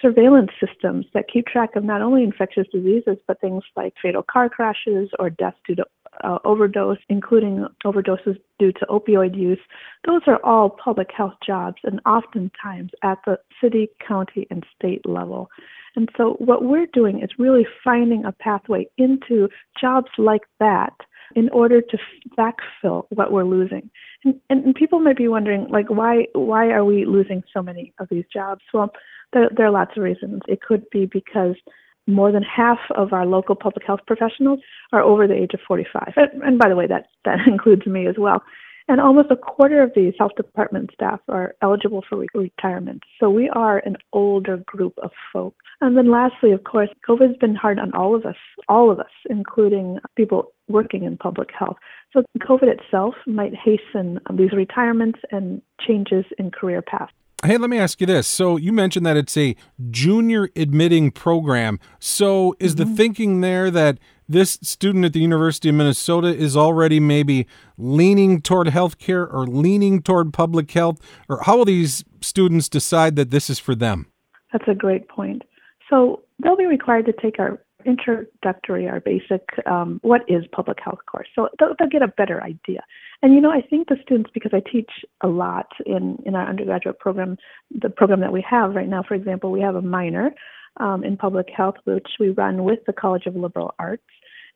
surveillance 0.00 0.50
systems 0.64 1.06
that 1.12 1.24
keep 1.32 1.46
track 1.46 1.74
of 1.74 1.82
not 1.82 2.02
only 2.02 2.22
infectious 2.22 2.68
diseases, 2.72 3.16
but 3.26 3.40
things 3.40 3.64
like 3.74 3.94
fatal 4.00 4.22
car 4.22 4.48
crashes 4.48 5.08
or 5.18 5.28
deaths 5.28 5.56
due 5.66 5.74
to 5.74 5.84
uh, 6.24 6.38
overdose, 6.44 6.98
including 7.08 7.66
overdoses 7.84 8.38
due 8.58 8.72
to 8.72 8.86
opioid 8.86 9.36
use. 9.36 9.58
Those 10.06 10.22
are 10.26 10.40
all 10.44 10.70
public 10.70 11.08
health 11.16 11.34
jobs 11.44 11.76
and 11.84 12.00
oftentimes 12.06 12.90
at 13.02 13.18
the 13.26 13.38
city, 13.62 13.88
county, 14.06 14.46
and 14.50 14.64
state 14.76 15.06
level. 15.06 15.50
And 15.96 16.08
so, 16.16 16.36
what 16.38 16.64
we're 16.64 16.86
doing 16.92 17.22
is 17.22 17.30
really 17.38 17.66
finding 17.84 18.24
a 18.24 18.32
pathway 18.32 18.86
into 18.98 19.48
jobs 19.80 20.10
like 20.18 20.42
that 20.58 20.94
in 21.34 21.48
order 21.50 21.80
to 21.80 21.98
backfill 22.38 23.06
what 23.10 23.32
we're 23.32 23.44
losing. 23.44 23.90
And, 24.24 24.40
and, 24.50 24.74
people 24.74 25.00
might 25.00 25.16
be 25.16 25.28
wondering, 25.28 25.66
like, 25.68 25.88
why 25.88 26.26
why 26.32 26.70
are 26.70 26.84
we 26.84 27.04
losing 27.04 27.42
so 27.52 27.62
many 27.62 27.92
of 27.98 28.08
these 28.10 28.24
jobs? 28.32 28.62
Well, 28.72 28.90
there, 29.32 29.50
there 29.56 29.66
are 29.66 29.70
lots 29.70 29.92
of 29.96 30.02
reasons. 30.02 30.40
It 30.48 30.62
could 30.62 30.88
be 30.90 31.06
because 31.06 31.56
more 32.06 32.32
than 32.32 32.42
half 32.42 32.78
of 32.94 33.12
our 33.12 33.26
local 33.26 33.54
public 33.54 33.86
health 33.86 34.00
professionals 34.06 34.60
are 34.92 35.02
over 35.02 35.26
the 35.26 35.34
age 35.34 35.54
of 35.54 35.60
45. 35.66 36.12
And, 36.16 36.42
and 36.42 36.58
by 36.58 36.68
the 36.68 36.76
way, 36.76 36.86
that, 36.86 37.06
that 37.24 37.38
includes 37.46 37.86
me 37.86 38.06
as 38.06 38.16
well. 38.18 38.42
And 38.86 39.00
almost 39.00 39.30
a 39.30 39.36
quarter 39.36 39.82
of 39.82 39.92
these 39.96 40.12
health 40.18 40.32
department 40.36 40.90
staff 40.92 41.18
are 41.28 41.54
eligible 41.62 42.04
for 42.06 42.18
re- 42.18 42.26
retirement. 42.34 43.02
So 43.18 43.30
we 43.30 43.48
are 43.48 43.78
an 43.78 43.96
older 44.12 44.58
group 44.66 44.92
of 45.02 45.10
folks. 45.32 45.64
And 45.80 45.96
then 45.96 46.10
lastly, 46.10 46.52
of 46.52 46.64
course, 46.64 46.90
COVID's 47.08 47.38
been 47.38 47.54
hard 47.54 47.78
on 47.78 47.94
all 47.94 48.14
of 48.14 48.26
us, 48.26 48.36
all 48.68 48.90
of 48.90 49.00
us, 49.00 49.10
including 49.30 50.00
people 50.16 50.52
working 50.68 51.04
in 51.04 51.16
public 51.16 51.48
health. 51.58 51.76
So 52.12 52.24
COVID 52.40 52.68
itself 52.78 53.14
might 53.26 53.54
hasten 53.54 54.20
these 54.34 54.52
retirements 54.52 55.18
and 55.32 55.62
changes 55.80 56.26
in 56.38 56.50
career 56.50 56.82
paths. 56.82 57.12
Hey, 57.44 57.58
let 57.58 57.68
me 57.68 57.78
ask 57.78 58.00
you 58.00 58.06
this. 58.06 58.26
So 58.26 58.56
you 58.56 58.72
mentioned 58.72 59.04
that 59.04 59.18
it's 59.18 59.36
a 59.36 59.54
junior 59.90 60.48
admitting 60.56 61.10
program. 61.10 61.78
So 61.98 62.56
is 62.58 62.74
mm-hmm. 62.74 62.90
the 62.90 62.96
thinking 62.96 63.40
there 63.42 63.70
that 63.70 63.98
this 64.26 64.58
student 64.62 65.04
at 65.04 65.12
the 65.12 65.20
University 65.20 65.68
of 65.68 65.74
Minnesota 65.74 66.28
is 66.28 66.56
already 66.56 67.00
maybe 67.00 67.46
leaning 67.76 68.40
toward 68.40 68.68
healthcare 68.68 69.30
or 69.30 69.46
leaning 69.46 70.00
toward 70.00 70.32
public 70.32 70.70
health? 70.70 71.00
Or 71.28 71.42
how 71.42 71.58
will 71.58 71.66
these 71.66 72.02
students 72.22 72.70
decide 72.70 73.16
that 73.16 73.30
this 73.30 73.50
is 73.50 73.58
for 73.58 73.74
them? 73.74 74.06
That's 74.52 74.64
a 74.66 74.74
great 74.74 75.08
point. 75.08 75.42
So 75.90 76.22
they'll 76.42 76.56
be 76.56 76.64
required 76.64 77.04
to 77.06 77.12
take 77.12 77.38
our 77.38 77.60
introductory, 77.86 78.88
our 78.88 79.00
basic, 79.00 79.42
um, 79.66 80.00
what 80.02 80.22
is 80.28 80.44
public 80.52 80.78
health 80.82 81.00
course. 81.10 81.28
So 81.34 81.48
they'll, 81.58 81.74
they'll, 81.78 81.88
get 81.88 82.02
a 82.02 82.08
better 82.08 82.42
idea. 82.42 82.82
And 83.22 83.34
you 83.34 83.40
know, 83.40 83.50
I 83.50 83.60
think 83.60 83.88
the 83.88 83.96
students, 84.02 84.30
because 84.34 84.52
I 84.54 84.60
teach 84.70 84.90
a 85.22 85.28
lot 85.28 85.66
in, 85.86 86.18
in 86.26 86.34
our 86.34 86.48
undergraduate 86.48 86.98
program, 86.98 87.36
the 87.70 87.90
program 87.90 88.20
that 88.20 88.32
we 88.32 88.44
have 88.48 88.74
right 88.74 88.88
now, 88.88 89.02
for 89.06 89.14
example, 89.14 89.50
we 89.50 89.60
have 89.60 89.76
a 89.76 89.82
minor 89.82 90.34
um, 90.78 91.04
in 91.04 91.16
public 91.16 91.48
health, 91.54 91.76
which 91.84 92.08
we 92.18 92.30
run 92.30 92.64
with 92.64 92.80
the 92.86 92.92
College 92.92 93.26
of 93.26 93.36
Liberal 93.36 93.74
Arts. 93.78 94.02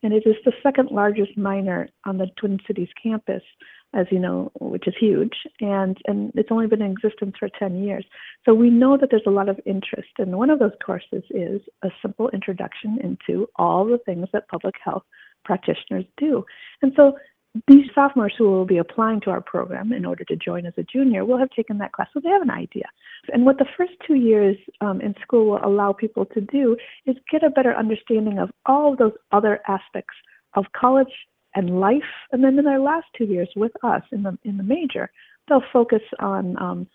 and 0.02 0.12
it 0.12 0.24
is 0.26 0.36
the 0.44 0.52
second 0.62 0.90
largest 0.90 1.36
minor 1.36 1.88
on 2.04 2.18
the 2.18 2.26
Twin 2.38 2.58
Cities 2.66 2.88
campus 3.00 3.42
as 3.94 4.06
you 4.10 4.18
know, 4.18 4.50
which 4.60 4.86
is 4.86 4.94
huge, 4.98 5.34
and 5.60 5.96
and 6.06 6.32
it's 6.34 6.50
only 6.50 6.66
been 6.66 6.82
in 6.82 6.92
existence 6.92 7.34
for 7.38 7.48
10 7.58 7.82
years. 7.82 8.04
So 8.44 8.54
we 8.54 8.70
know 8.70 8.96
that 8.98 9.08
there's 9.10 9.22
a 9.26 9.30
lot 9.30 9.48
of 9.48 9.58
interest, 9.64 10.10
and 10.18 10.36
one 10.36 10.50
of 10.50 10.58
those 10.58 10.72
courses 10.84 11.22
is 11.30 11.60
a 11.82 11.88
simple 12.02 12.28
introduction 12.30 12.98
into 13.02 13.48
all 13.56 13.86
the 13.86 13.98
things 14.04 14.28
that 14.32 14.48
public 14.48 14.74
health 14.84 15.04
practitioners 15.44 16.04
do. 16.18 16.44
And 16.82 16.92
so 16.96 17.16
these 17.66 17.86
sophomores 17.94 18.34
who 18.36 18.44
will 18.44 18.66
be 18.66 18.76
applying 18.76 19.20
to 19.22 19.30
our 19.30 19.40
program 19.40 19.92
in 19.92 20.04
order 20.04 20.22
to 20.24 20.36
join 20.36 20.66
as 20.66 20.74
a 20.76 20.82
junior 20.82 21.24
will 21.24 21.38
have 21.38 21.50
taken 21.50 21.78
that 21.78 21.92
class, 21.92 22.08
so 22.12 22.20
they 22.22 22.28
have 22.28 22.42
an 22.42 22.50
idea. 22.50 22.84
And 23.32 23.46
what 23.46 23.58
the 23.58 23.66
first 23.76 23.92
two 24.06 24.14
years 24.14 24.56
um, 24.80 25.00
in 25.00 25.14
school 25.22 25.46
will 25.46 25.64
allow 25.64 25.92
people 25.92 26.26
to 26.26 26.40
do 26.40 26.76
is 27.06 27.16
get 27.30 27.42
a 27.42 27.50
better 27.50 27.74
understanding 27.74 28.38
of 28.38 28.50
all 28.66 28.94
those 28.94 29.12
other 29.32 29.60
aspects 29.66 30.14
of 30.54 30.66
college 30.78 31.12
and 31.54 31.80
life. 31.80 32.02
And 32.32 32.44
then 32.44 32.58
in 32.58 32.64
their 32.64 32.80
last 32.80 33.06
two 33.16 33.24
years 33.24 33.48
with 33.56 33.72
us 33.82 34.02
in 34.12 34.22
the 34.22 34.38
in 34.44 34.56
the 34.56 34.62
major, 34.62 35.10
they'll 35.48 35.62
focus 35.72 36.02
on 36.20 36.60
um, 36.60 36.86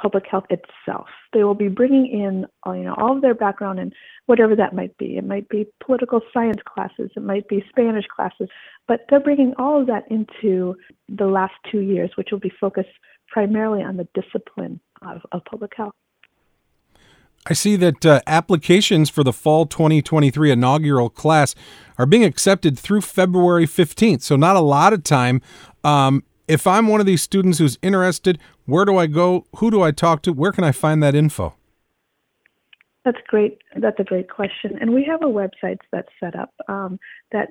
public 0.00 0.24
health 0.30 0.44
itself. 0.50 1.08
They 1.32 1.44
will 1.44 1.54
be 1.54 1.68
bringing 1.68 2.06
in 2.06 2.46
uh, 2.66 2.72
you 2.72 2.84
know 2.84 2.94
all 2.94 3.16
of 3.16 3.22
their 3.22 3.34
background 3.34 3.78
and 3.78 3.92
whatever 4.26 4.56
that 4.56 4.74
might 4.74 4.96
be. 4.96 5.16
It 5.16 5.24
might 5.24 5.48
be 5.48 5.66
political 5.84 6.20
science 6.32 6.60
classes, 6.66 7.10
it 7.16 7.22
might 7.22 7.48
be 7.48 7.64
Spanish 7.68 8.06
classes, 8.06 8.48
but 8.86 9.06
they're 9.08 9.20
bringing 9.20 9.54
all 9.58 9.80
of 9.80 9.86
that 9.88 10.04
into 10.10 10.76
the 11.08 11.26
last 11.26 11.54
two 11.70 11.80
years, 11.80 12.10
which 12.16 12.28
will 12.30 12.38
be 12.38 12.52
focused 12.60 12.88
primarily 13.28 13.82
on 13.82 13.96
the 13.96 14.08
discipline 14.14 14.80
of, 15.02 15.20
of 15.32 15.44
public 15.44 15.72
health. 15.76 15.94
I 17.46 17.54
see 17.54 17.76
that 17.76 18.04
uh, 18.04 18.20
applications 18.26 19.08
for 19.08 19.24
the 19.24 19.32
fall 19.32 19.66
2023 19.66 20.50
inaugural 20.50 21.08
class 21.08 21.54
are 21.96 22.06
being 22.06 22.24
accepted 22.24 22.78
through 22.78 23.00
February 23.00 23.66
15th, 23.66 24.22
so 24.22 24.36
not 24.36 24.56
a 24.56 24.60
lot 24.60 24.92
of 24.92 25.02
time. 25.02 25.40
Um, 25.82 26.24
if 26.46 26.66
I'm 26.66 26.88
one 26.88 27.00
of 27.00 27.06
these 27.06 27.22
students 27.22 27.58
who's 27.58 27.78
interested, 27.82 28.38
where 28.64 28.84
do 28.84 28.96
I 28.96 29.06
go? 29.06 29.46
Who 29.56 29.70
do 29.70 29.82
I 29.82 29.90
talk 29.90 30.22
to? 30.22 30.32
Where 30.32 30.52
can 30.52 30.64
I 30.64 30.72
find 30.72 31.02
that 31.02 31.14
info? 31.14 31.54
That's 33.04 33.18
great. 33.26 33.58
That's 33.76 33.98
a 33.98 34.04
great 34.04 34.28
question. 34.28 34.76
And 34.80 34.92
we 34.92 35.04
have 35.04 35.22
a 35.22 35.26
website 35.26 35.78
that's 35.92 36.08
set 36.20 36.34
up 36.36 36.52
um, 36.68 36.98
that 37.32 37.50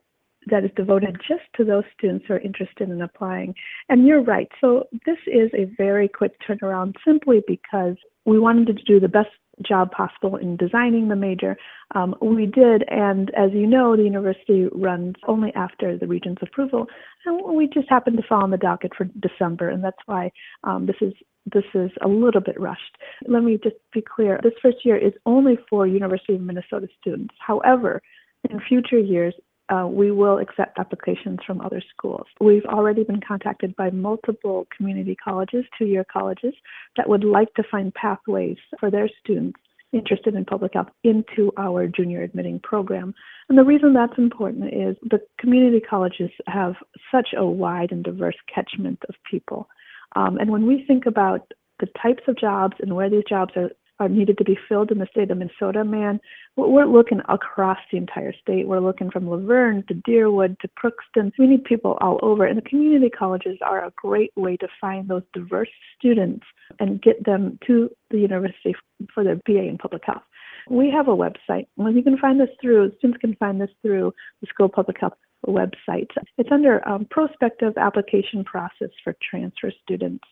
that 0.49 0.63
is 0.63 0.71
devoted 0.75 1.17
just 1.27 1.43
to 1.55 1.65
those 1.65 1.83
students 1.97 2.25
who 2.27 2.35
are 2.35 2.39
interested 2.39 2.89
in 2.89 3.01
applying. 3.01 3.53
And 3.89 4.07
you're 4.07 4.23
right. 4.23 4.47
So 4.61 4.85
this 5.05 5.17
is 5.27 5.49
a 5.53 5.65
very 5.77 6.07
quick 6.07 6.33
turnaround 6.47 6.93
simply 7.05 7.41
because 7.47 7.95
we 8.25 8.39
wanted 8.39 8.67
to 8.67 8.83
do 8.83 8.99
the 8.99 9.09
best 9.09 9.29
job 9.65 9.91
possible 9.91 10.35
in 10.35 10.57
designing 10.57 11.07
the 11.07 11.15
major. 11.15 11.57
Um, 11.95 12.15
we 12.21 12.45
did, 12.45 12.83
and 12.89 13.31
as 13.35 13.51
you 13.53 13.65
know, 13.65 13.95
the 13.95 14.03
university 14.03 14.67
runs 14.73 15.15
only 15.27 15.53
after 15.55 15.97
the 15.97 16.07
regent's 16.07 16.41
approval, 16.41 16.87
and 17.25 17.55
we 17.55 17.67
just 17.67 17.89
happened 17.89 18.17
to 18.17 18.23
fall 18.27 18.43
on 18.43 18.51
the 18.51 18.57
docket 18.57 18.93
for 18.95 19.05
December, 19.19 19.69
and 19.69 19.83
that's 19.83 19.97
why 20.05 20.31
um, 20.63 20.85
this 20.85 20.97
is 21.01 21.13
this 21.53 21.63
is 21.73 21.91
a 22.01 22.07
little 22.07 22.41
bit 22.41 22.59
rushed. 22.59 22.97
Let 23.27 23.43
me 23.43 23.59
just 23.63 23.77
be 23.93 24.01
clear: 24.01 24.39
this 24.43 24.53
first 24.61 24.77
year 24.83 24.97
is 24.97 25.13
only 25.25 25.57
for 25.69 25.87
University 25.87 26.35
of 26.35 26.41
Minnesota 26.41 26.87
students. 26.99 27.35
However, 27.39 28.01
in 28.49 28.59
future 28.67 28.99
years, 28.99 29.33
uh, 29.69 29.87
we 29.87 30.11
will 30.11 30.39
accept 30.39 30.79
applications 30.79 31.39
from 31.45 31.61
other 31.61 31.81
schools. 31.95 32.25
We've 32.39 32.65
already 32.65 33.03
been 33.03 33.21
contacted 33.25 33.75
by 33.75 33.89
multiple 33.89 34.67
community 34.75 35.15
colleges, 35.15 35.65
two 35.77 35.85
year 35.85 36.05
colleges, 36.11 36.53
that 36.95 37.09
would 37.09 37.23
like 37.23 37.53
to 37.55 37.63
find 37.69 37.93
pathways 37.93 38.57
for 38.79 38.89
their 38.89 39.09
students 39.23 39.59
interested 39.93 40.35
in 40.35 40.45
public 40.45 40.73
health 40.73 40.89
into 41.03 41.51
our 41.57 41.87
junior 41.87 42.21
admitting 42.21 42.59
program. 42.59 43.13
And 43.49 43.57
the 43.57 43.63
reason 43.63 43.93
that's 43.93 44.17
important 44.17 44.73
is 44.73 44.97
the 45.01 45.21
community 45.39 45.79
colleges 45.79 46.29
have 46.47 46.75
such 47.11 47.29
a 47.35 47.45
wide 47.45 47.91
and 47.91 48.03
diverse 48.03 48.35
catchment 48.53 48.99
of 49.07 49.15
people. 49.29 49.69
Um, 50.15 50.37
and 50.37 50.49
when 50.49 50.65
we 50.67 50.83
think 50.85 51.05
about 51.05 51.51
the 51.79 51.87
types 52.01 52.23
of 52.27 52.37
jobs 52.37 52.75
and 52.79 52.95
where 52.95 53.09
these 53.09 53.23
jobs 53.27 53.53
are 53.55 53.69
are 53.99 54.09
needed 54.09 54.37
to 54.37 54.43
be 54.43 54.57
filled 54.67 54.91
in 54.91 54.99
the 54.99 55.07
state 55.11 55.31
of 55.31 55.37
Minnesota, 55.37 55.83
man, 55.83 56.19
we're 56.55 56.85
looking 56.85 57.21
across 57.29 57.77
the 57.91 57.97
entire 57.97 58.33
state. 58.33 58.67
We're 58.67 58.79
looking 58.79 59.09
from 59.09 59.25
Luverne 59.25 59.87
to 59.87 59.93
Deerwood 59.93 60.59
to 60.59 60.69
Crookston. 60.69 61.31
We 61.37 61.47
need 61.47 61.63
people 61.63 61.97
all 62.01 62.19
over, 62.21 62.45
and 62.45 62.57
the 62.57 62.69
community 62.69 63.09
colleges 63.09 63.57
are 63.65 63.85
a 63.85 63.93
great 63.95 64.31
way 64.35 64.57
to 64.57 64.67
find 64.79 65.07
those 65.07 65.23
diverse 65.33 65.69
students 65.97 66.45
and 66.79 67.01
get 67.01 67.25
them 67.25 67.59
to 67.67 67.89
the 68.11 68.19
university 68.19 68.75
for 69.13 69.23
their 69.23 69.35
BA 69.45 69.67
in 69.67 69.77
public 69.77 70.03
health. 70.05 70.23
We 70.69 70.91
have 70.91 71.07
a 71.07 71.15
website. 71.15 71.67
Well, 71.77 71.91
you 71.91 72.03
can 72.03 72.17
find 72.17 72.39
this 72.39 72.49
through, 72.61 72.91
students 72.97 73.21
can 73.21 73.35
find 73.35 73.61
this 73.61 73.69
through 73.81 74.13
the 74.41 74.47
School 74.47 74.65
of 74.65 74.73
Public 74.73 74.97
Health 74.99 75.13
website. 75.45 76.09
It's 76.37 76.51
under 76.51 76.87
um, 76.87 77.07
prospective 77.09 77.73
application 77.77 78.43
process 78.43 78.89
for 79.03 79.15
transfer 79.29 79.71
students. 79.83 80.23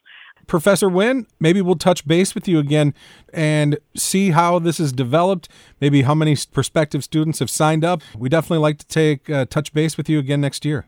Professor 0.48 0.90
Nguyen, 0.90 1.26
maybe 1.40 1.62
we'll 1.62 1.76
touch 1.76 2.08
base 2.08 2.36
with 2.36 2.48
you 2.48 2.60
again 2.60 2.94
and 3.34 3.78
see 3.96 4.32
how 4.32 4.60
this 4.60 4.80
is 4.80 4.94
developed, 4.94 5.50
maybe 5.82 6.04
how 6.04 6.14
many 6.14 6.36
prospective 6.52 7.04
students 7.04 7.40
have 7.40 7.50
signed 7.50 7.84
up. 7.84 8.02
We 8.16 8.30
definitely 8.30 8.60
like 8.60 8.78
to 8.78 8.88
take 8.88 9.30
uh, 9.30 9.46
touch 9.46 9.74
base 9.74 9.98
with 9.98 10.08
you 10.08 10.20
again 10.20 10.42
next 10.42 10.64
year. 10.64 10.86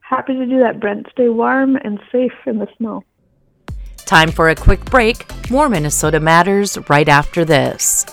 Happy 0.00 0.34
to 0.34 0.46
do 0.46 0.58
that, 0.60 0.80
Brent. 0.80 1.06
Stay 1.12 1.28
warm 1.28 1.76
and 1.76 2.00
safe 2.10 2.32
in 2.46 2.58
the 2.58 2.68
snow. 2.78 3.04
Time 3.98 4.30
for 4.30 4.48
a 4.48 4.54
quick 4.54 4.84
break. 4.86 5.24
More 5.50 5.68
Minnesota 5.68 6.18
Matters 6.18 6.76
right 6.88 7.08
after 7.08 7.44
this. 7.44 8.06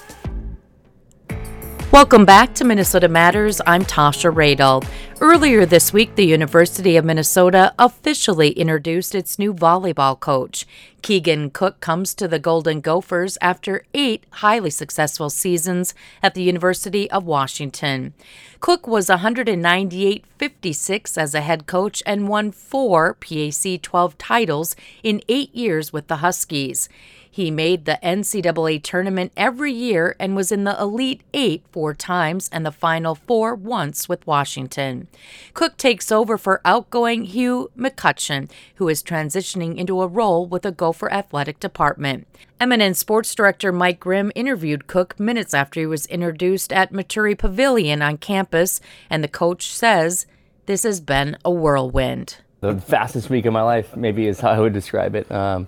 Welcome 1.98 2.26
back 2.26 2.54
to 2.54 2.64
Minnesota 2.64 3.08
Matters. 3.08 3.60
I'm 3.66 3.84
Tasha 3.84 4.32
Radel. 4.32 4.88
Earlier 5.20 5.66
this 5.66 5.92
week, 5.92 6.14
the 6.14 6.28
University 6.28 6.96
of 6.96 7.04
Minnesota 7.04 7.74
officially 7.80 8.52
introduced 8.52 9.16
its 9.16 9.40
new 9.40 9.52
volleyball 9.52 10.20
coach. 10.20 10.68
Keegan 11.02 11.50
Cook 11.50 11.80
comes 11.80 12.14
to 12.14 12.28
the 12.28 12.38
Golden 12.38 12.82
Gophers 12.82 13.36
after 13.42 13.84
eight 13.96 14.28
highly 14.30 14.70
successful 14.70 15.32
seasons 15.32 15.96
at 16.22 16.36
the 16.36 16.44
University 16.44 17.10
of 17.10 17.26
Washington. 17.26 18.14
Cook 18.60 18.86
was 18.86 19.10
198 19.10 20.24
56 20.38 21.18
as 21.18 21.34
a 21.34 21.42
head 21.42 21.66
coach 21.66 22.04
and 22.06 22.28
won 22.28 22.52
four 22.52 23.16
PAC 23.16 23.82
12 23.82 24.16
titles 24.20 24.76
in 25.02 25.24
eight 25.28 25.54
years 25.56 25.92
with 25.92 26.08
the 26.10 26.18
Huskies. 26.18 26.90
He 27.38 27.52
made 27.52 27.86
the 27.86 28.00
NCAA 28.02 28.82
tournament 28.82 29.32
every 29.38 29.72
year 29.72 30.16
and 30.20 30.36
was 30.36 30.52
in 30.52 30.64
the 30.64 30.76
Elite 30.82 31.22
Eight 31.36 31.64
four 31.72 31.94
times 31.94 32.50
and 32.52 32.66
the 32.66 32.72
Final 32.72 33.14
Four 33.14 33.54
once 33.54 34.10
with 34.10 34.26
Washington. 34.26 35.08
Cook 35.54 35.78
takes 35.78 36.12
over 36.12 36.40
for 36.40 36.62
outgoing 36.66 37.26
Hugh 37.26 37.70
McCutcheon, 37.78 38.50
who 38.78 38.90
is 38.90 39.04
transitioning 39.04 39.78
into 39.78 40.02
a 40.02 40.08
role 40.08 40.48
with 40.48 40.64
the 40.64 40.72
Gopher 40.72 41.12
Athletic 41.12 41.60
Department. 41.60 42.26
MNN 42.60 42.96
sports 42.96 43.36
director 43.36 43.72
Mike 43.72 44.00
Grimm 44.00 44.32
interviewed 44.34 44.88
Cook 44.88 45.20
minutes 45.20 45.54
after 45.54 45.80
he 45.80 45.86
was 45.86 46.08
introduced 46.08 46.74
at 46.74 46.92
Maturi 46.92 47.38
Pavilion 47.38 48.02
on 48.02 48.18
campus, 48.18 48.82
and 49.12 49.24
the 49.24 49.28
coach 49.28 49.72
says 49.72 50.26
this 50.66 50.82
has 50.82 51.00
been 51.00 51.38
a 51.46 51.52
whirlwind. 51.52 52.38
The 52.62 52.82
fastest 52.82 53.30
week 53.30 53.46
of 53.46 53.54
my 53.54 53.62
life, 53.62 53.96
maybe, 53.96 54.26
is 54.26 54.40
how 54.40 54.50
I 54.50 54.60
would 54.60 54.74
describe 54.74 55.14
it. 55.14 55.32
Um, 55.32 55.68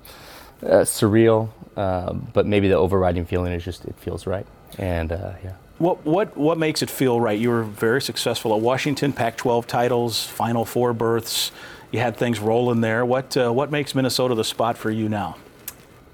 uh, 0.64 0.82
surreal, 0.82 1.50
uh, 1.76 2.14
but 2.14 2.46
maybe 2.46 2.68
the 2.68 2.76
overriding 2.76 3.26
feeling 3.26 3.54
is 3.54 3.64
just 3.64 3.86
it 3.86 3.96
feels 4.00 4.28
right. 4.28 4.46
And 4.78 5.12
uh, 5.12 5.34
yeah. 5.44 5.54
What, 5.78 6.06
what, 6.06 6.36
what 6.36 6.58
makes 6.58 6.82
it 6.82 6.90
feel 6.90 7.22
right? 7.22 7.40
You 7.40 7.50
were 7.50 7.64
very 7.64 8.02
successful 8.02 8.54
at 8.54 8.62
Washington, 8.62 9.14
Pac 9.14 9.38
12 9.38 9.66
titles, 9.66 10.26
Final 10.26 10.66
Four 10.66 10.94
berths. 10.94 11.52
You 11.92 12.00
had 12.00 12.18
things 12.18 12.40
rolling 12.40 12.82
there. 12.82 13.06
What, 13.06 13.36
uh, 13.38 13.52
what 13.52 13.72
makes 13.72 13.96
Minnesota 13.96 14.36
the 14.36 14.44
spot 14.44 14.78
for 14.78 14.92
you 14.92 15.08
now? 15.08 15.38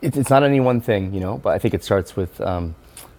It, 0.02 0.16
it's 0.16 0.30
not 0.30 0.44
any 0.44 0.60
one 0.60 0.82
thing, 0.82 1.14
you 1.14 1.20
know, 1.20 1.40
but 1.40 1.50
I 1.50 1.58
think 1.58 1.74
it 1.74 1.84
starts 1.84 2.16
with 2.16 2.40
um, 2.42 2.76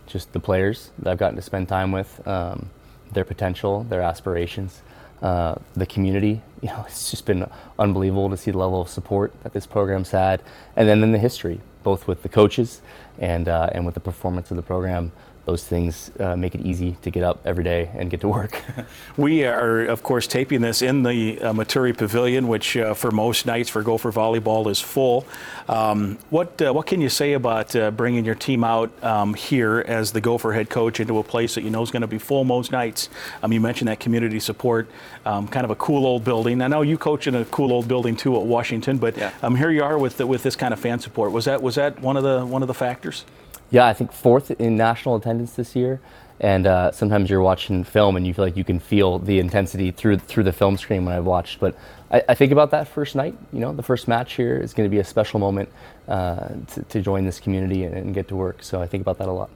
just 0.06 0.32
the 0.32 0.40
players 0.40 0.92
that 1.00 1.10
I've 1.10 1.18
gotten 1.18 1.34
to 1.36 1.42
spend 1.42 1.68
time 1.68 1.90
with, 1.90 2.26
um, 2.28 2.70
their 3.10 3.24
potential, 3.24 3.82
their 3.84 4.02
aspirations. 4.02 4.82
Uh, 5.26 5.56
the 5.74 5.86
community. 5.86 6.40
You 6.62 6.68
know, 6.68 6.84
it's 6.86 7.10
just 7.10 7.26
been 7.26 7.50
unbelievable 7.80 8.30
to 8.30 8.36
see 8.36 8.52
the 8.52 8.58
level 8.58 8.80
of 8.80 8.88
support 8.88 9.32
that 9.42 9.52
this 9.52 9.66
program's 9.66 10.12
had, 10.12 10.40
and 10.76 10.88
then 10.88 11.02
in 11.02 11.10
the 11.10 11.18
history, 11.18 11.60
both 11.82 12.06
with 12.06 12.22
the 12.22 12.28
coaches 12.28 12.80
and 13.18 13.48
uh, 13.48 13.68
and 13.72 13.84
with 13.84 13.94
the 13.94 14.00
performance 14.00 14.52
of 14.52 14.56
the 14.56 14.62
program 14.62 15.10
those 15.46 15.64
things 15.64 16.11
uh, 16.18 16.37
make 16.37 16.56
it 16.56 16.61
easy 16.61 16.96
to 17.02 17.11
get 17.11 17.22
up 17.22 17.40
every 17.44 17.62
day 17.62 17.88
and 17.94 18.11
get 18.11 18.20
to 18.20 18.28
work. 18.28 18.61
we 19.16 19.44
are, 19.44 19.85
of 19.85 20.02
course, 20.02 20.26
taping 20.26 20.61
this 20.61 20.82
in 20.82 21.04
the 21.04 21.40
uh, 21.40 21.52
Maturi 21.52 21.96
Pavilion, 21.96 22.48
which 22.48 22.76
uh, 22.76 22.94
for 22.94 23.11
most 23.11 23.46
nights 23.46 23.70
for 23.70 23.82
Gopher 23.82 24.12
volleyball 24.12 24.68
is 24.68 24.80
full. 24.80 25.24
Um, 25.68 26.18
what 26.30 26.61
uh, 26.61 26.72
what 26.72 26.87
can 26.87 27.00
you 27.00 27.09
say 27.09 27.32
about 27.32 27.74
uh, 27.74 27.90
bringing 27.92 28.24
your 28.24 28.35
team 28.35 28.64
out 28.64 28.90
um, 29.04 29.35
here 29.35 29.85
as 29.87 30.12
the 30.12 30.20
Gopher 30.20 30.52
head 30.52 30.68
coach 30.68 31.00
into 31.00 31.18
a 31.18 31.22
place 31.22 31.54
that 31.54 31.62
you 31.62 31.70
know 31.70 31.82
is 31.82 31.90
going 31.90 32.02
to 32.02 32.09
be 32.09 32.18
full 32.18 32.44
most 32.44 32.72
nights? 32.72 33.09
Um, 33.42 33.52
you 33.52 33.61
mentioned 33.61 33.88
that 33.88 34.00
community 34.00 34.40
support, 34.40 34.88
um, 35.24 35.46
kind 35.46 35.64
of 35.64 35.70
a 35.70 35.76
cool 35.76 36.06
old 36.06 36.24
building. 36.24 36.61
I 36.61 36.66
know 36.66 36.82
you 36.82 36.98
coach 36.98 37.26
in 37.26 37.37
a 37.37 37.44
cool 37.46 37.72
old 37.72 37.87
building 37.87 38.16
too 38.16 38.37
at 38.37 38.42
Washington, 38.42 38.98
but 38.98 39.16
yeah. 39.16 39.32
Um, 39.42 39.54
here 39.54 39.70
you 39.70 39.85
are 39.85 39.96
with 39.96 40.16
the, 40.16 40.26
with 40.26 40.42
this 40.42 40.56
kind 40.56 40.74
of 40.74 40.80
fan 40.80 40.98
support. 40.98 41.30
Was 41.30 41.44
that 41.44 41.62
was 41.62 41.76
that 41.76 42.00
one 42.00 42.16
of 42.16 42.24
the 42.24 42.44
one 42.44 42.62
of 42.62 42.68
the 42.68 42.74
factors? 42.74 43.24
Yeah, 43.70 43.87
I 43.87 43.94
think 43.94 44.12
fourth 44.12 44.50
in 44.52 44.76
national 44.76 45.16
attendance 45.16 45.55
this 45.55 45.74
year, 45.74 46.00
and 46.38 46.66
uh, 46.66 46.92
sometimes 46.92 47.31
you're 47.31 47.40
watching 47.40 47.83
film 47.83 48.16
and 48.16 48.26
you 48.26 48.33
feel 48.33 48.44
like 48.44 48.57
you 48.57 48.64
can 48.64 48.79
feel 48.79 49.18
the 49.18 49.38
intensity 49.38 49.90
through 49.90 50.18
through 50.18 50.44
the 50.44 50.52
film 50.52 50.76
screen 50.76 51.05
when 51.05 51.14
I've 51.14 51.24
watched. 51.24 51.59
But 51.59 51.76
I, 52.11 52.22
I 52.29 52.35
think 52.35 52.52
about 52.52 52.70
that 52.70 52.87
first 52.87 53.16
night. 53.16 53.37
You 53.52 53.61
know, 53.61 53.72
the 53.72 53.83
first 53.83 54.07
match 54.07 54.35
here 54.35 54.57
is 54.57 54.72
going 54.72 54.88
to 54.88 54.90
be 54.90 55.00
a 55.00 55.05
special 55.05 55.40
moment 55.40 55.68
uh, 56.07 56.48
to, 56.74 56.83
to, 56.83 57.00
join 57.00 57.24
this 57.24 57.40
community 57.40 57.85
and, 57.85 57.94
and 57.94 58.14
get 58.14 58.29
to 58.29 58.37
work. 58.37 58.62
So 58.62 58.81
I 58.81 58.87
think 58.87 59.00
about 59.00 59.18
that 59.18 59.29
a 59.29 59.33
lot. 59.33 59.50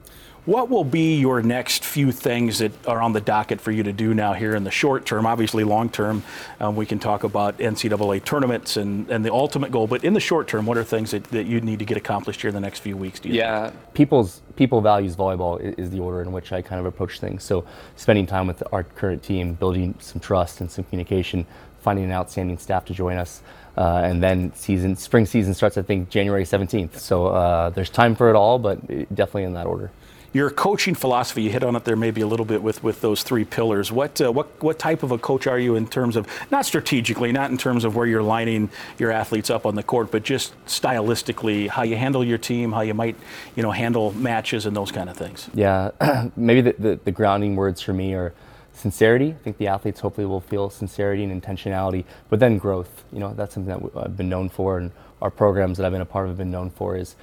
What 0.45 0.69
will 0.69 0.83
be 0.83 1.19
your 1.19 1.43
next 1.43 1.85
few 1.85 2.11
things 2.11 2.57
that 2.59 2.87
are 2.87 2.99
on 2.99 3.13
the 3.13 3.21
docket 3.21 3.61
for 3.61 3.71
you 3.71 3.83
to 3.83 3.93
do 3.93 4.15
now 4.15 4.33
here 4.33 4.55
in 4.55 4.63
the 4.63 4.71
short 4.71 5.05
term? 5.05 5.27
Obviously, 5.27 5.63
long 5.63 5.87
term, 5.87 6.23
um, 6.59 6.75
we 6.75 6.87
can 6.87 6.97
talk 6.97 7.23
about 7.23 7.59
NCAA 7.59 8.25
tournaments 8.25 8.75
and, 8.75 9.07
and 9.11 9.23
the 9.23 9.31
ultimate 9.31 9.71
goal. 9.71 9.85
But 9.85 10.03
in 10.03 10.13
the 10.13 10.19
short 10.19 10.47
term, 10.47 10.65
what 10.65 10.79
are 10.79 10.83
things 10.83 11.11
that, 11.11 11.25
that 11.25 11.45
you 11.45 11.61
need 11.61 11.77
to 11.77 11.85
get 11.85 11.95
accomplished 11.95 12.41
here 12.41 12.47
in 12.47 12.55
the 12.55 12.59
next 12.59 12.79
few 12.79 12.97
weeks? 12.97 13.21
yeah, 13.23 13.69
think? 13.69 13.93
people's 13.93 14.41
people 14.55 14.81
values 14.81 15.15
volleyball 15.15 15.61
is, 15.61 15.75
is 15.75 15.89
the 15.91 15.99
order 15.99 16.23
in 16.23 16.31
which 16.31 16.51
I 16.51 16.63
kind 16.63 16.79
of 16.79 16.87
approach 16.87 17.19
things. 17.19 17.43
So, 17.43 17.63
spending 17.95 18.25
time 18.25 18.47
with 18.47 18.63
our 18.71 18.83
current 18.83 19.21
team, 19.21 19.53
building 19.53 19.93
some 19.99 20.19
trust 20.19 20.59
and 20.59 20.71
some 20.71 20.85
communication, 20.85 21.45
finding 21.81 22.05
an 22.05 22.11
outstanding 22.11 22.57
staff 22.57 22.85
to 22.85 22.95
join 22.95 23.17
us. 23.17 23.43
Uh, 23.77 24.01
and 24.03 24.23
then 24.23 24.51
season 24.55 24.95
spring 24.95 25.25
season 25.25 25.53
starts 25.53 25.77
I 25.77 25.83
think 25.83 26.09
January 26.09 26.45
17th. 26.45 26.97
So 26.97 27.27
uh, 27.27 27.69
there's 27.69 27.91
time 27.91 28.15
for 28.15 28.31
it 28.31 28.35
all, 28.35 28.57
but 28.57 28.85
definitely 29.13 29.43
in 29.43 29.53
that 29.53 29.67
order 29.67 29.91
your 30.33 30.49
coaching 30.49 30.95
philosophy, 30.95 31.43
you 31.43 31.49
hit 31.49 31.63
on 31.63 31.75
it 31.75 31.83
there 31.83 31.95
maybe 31.95 32.21
a 32.21 32.27
little 32.27 32.45
bit 32.45 32.63
with, 32.63 32.83
with 32.83 33.01
those 33.01 33.23
three 33.23 33.43
pillars. 33.43 33.91
What, 33.91 34.21
uh, 34.21 34.31
what, 34.31 34.61
what 34.63 34.79
type 34.79 35.03
of 35.03 35.11
a 35.11 35.17
coach 35.17 35.47
are 35.47 35.59
you 35.59 35.75
in 35.75 35.87
terms 35.87 36.15
of, 36.15 36.27
not 36.51 36.65
strategically, 36.65 37.31
not 37.31 37.51
in 37.51 37.57
terms 37.57 37.83
of 37.83 37.95
where 37.95 38.05
you're 38.05 38.23
lining 38.23 38.69
your 38.97 39.11
athletes 39.11 39.49
up 39.49 39.65
on 39.65 39.75
the 39.75 39.83
court, 39.83 40.11
but 40.11 40.23
just 40.23 40.53
stylistically, 40.65 41.67
how 41.67 41.83
you 41.83 41.97
handle 41.97 42.23
your 42.23 42.37
team, 42.37 42.71
how 42.71 42.81
you 42.81 42.93
might 42.93 43.15
you 43.55 43.63
know, 43.63 43.71
handle 43.71 44.13
matches 44.13 44.65
and 44.65 44.75
those 44.75 44.91
kind 44.91 45.09
of 45.09 45.17
things? 45.17 45.49
Yeah, 45.53 45.91
maybe 46.35 46.61
the, 46.61 46.75
the, 46.79 46.99
the 47.03 47.11
grounding 47.11 47.55
words 47.55 47.81
for 47.81 47.93
me 47.93 48.13
are 48.13 48.33
sincerity. 48.73 49.29
I 49.29 49.43
think 49.43 49.57
the 49.57 49.67
athletes 49.67 49.99
hopefully 49.99 50.25
will 50.25 50.41
feel 50.41 50.69
sincerity 50.69 51.23
and 51.23 51.41
intentionality, 51.41 52.05
but 52.29 52.39
then 52.39 52.57
growth. 52.57 53.03
You 53.11 53.19
know, 53.19 53.33
that's 53.33 53.53
something 53.53 53.81
that 53.81 53.97
I've 53.97 54.17
been 54.17 54.29
known 54.29 54.49
for, 54.49 54.77
and 54.77 54.91
our 55.21 55.29
programs 55.29 55.77
that 55.77 55.85
I've 55.85 55.91
been 55.91 56.01
a 56.01 56.05
part 56.05 56.25
of 56.25 56.31
have 56.31 56.37
been 56.37 56.51
known 56.51 56.71
for 56.71 56.95
is 56.95 57.15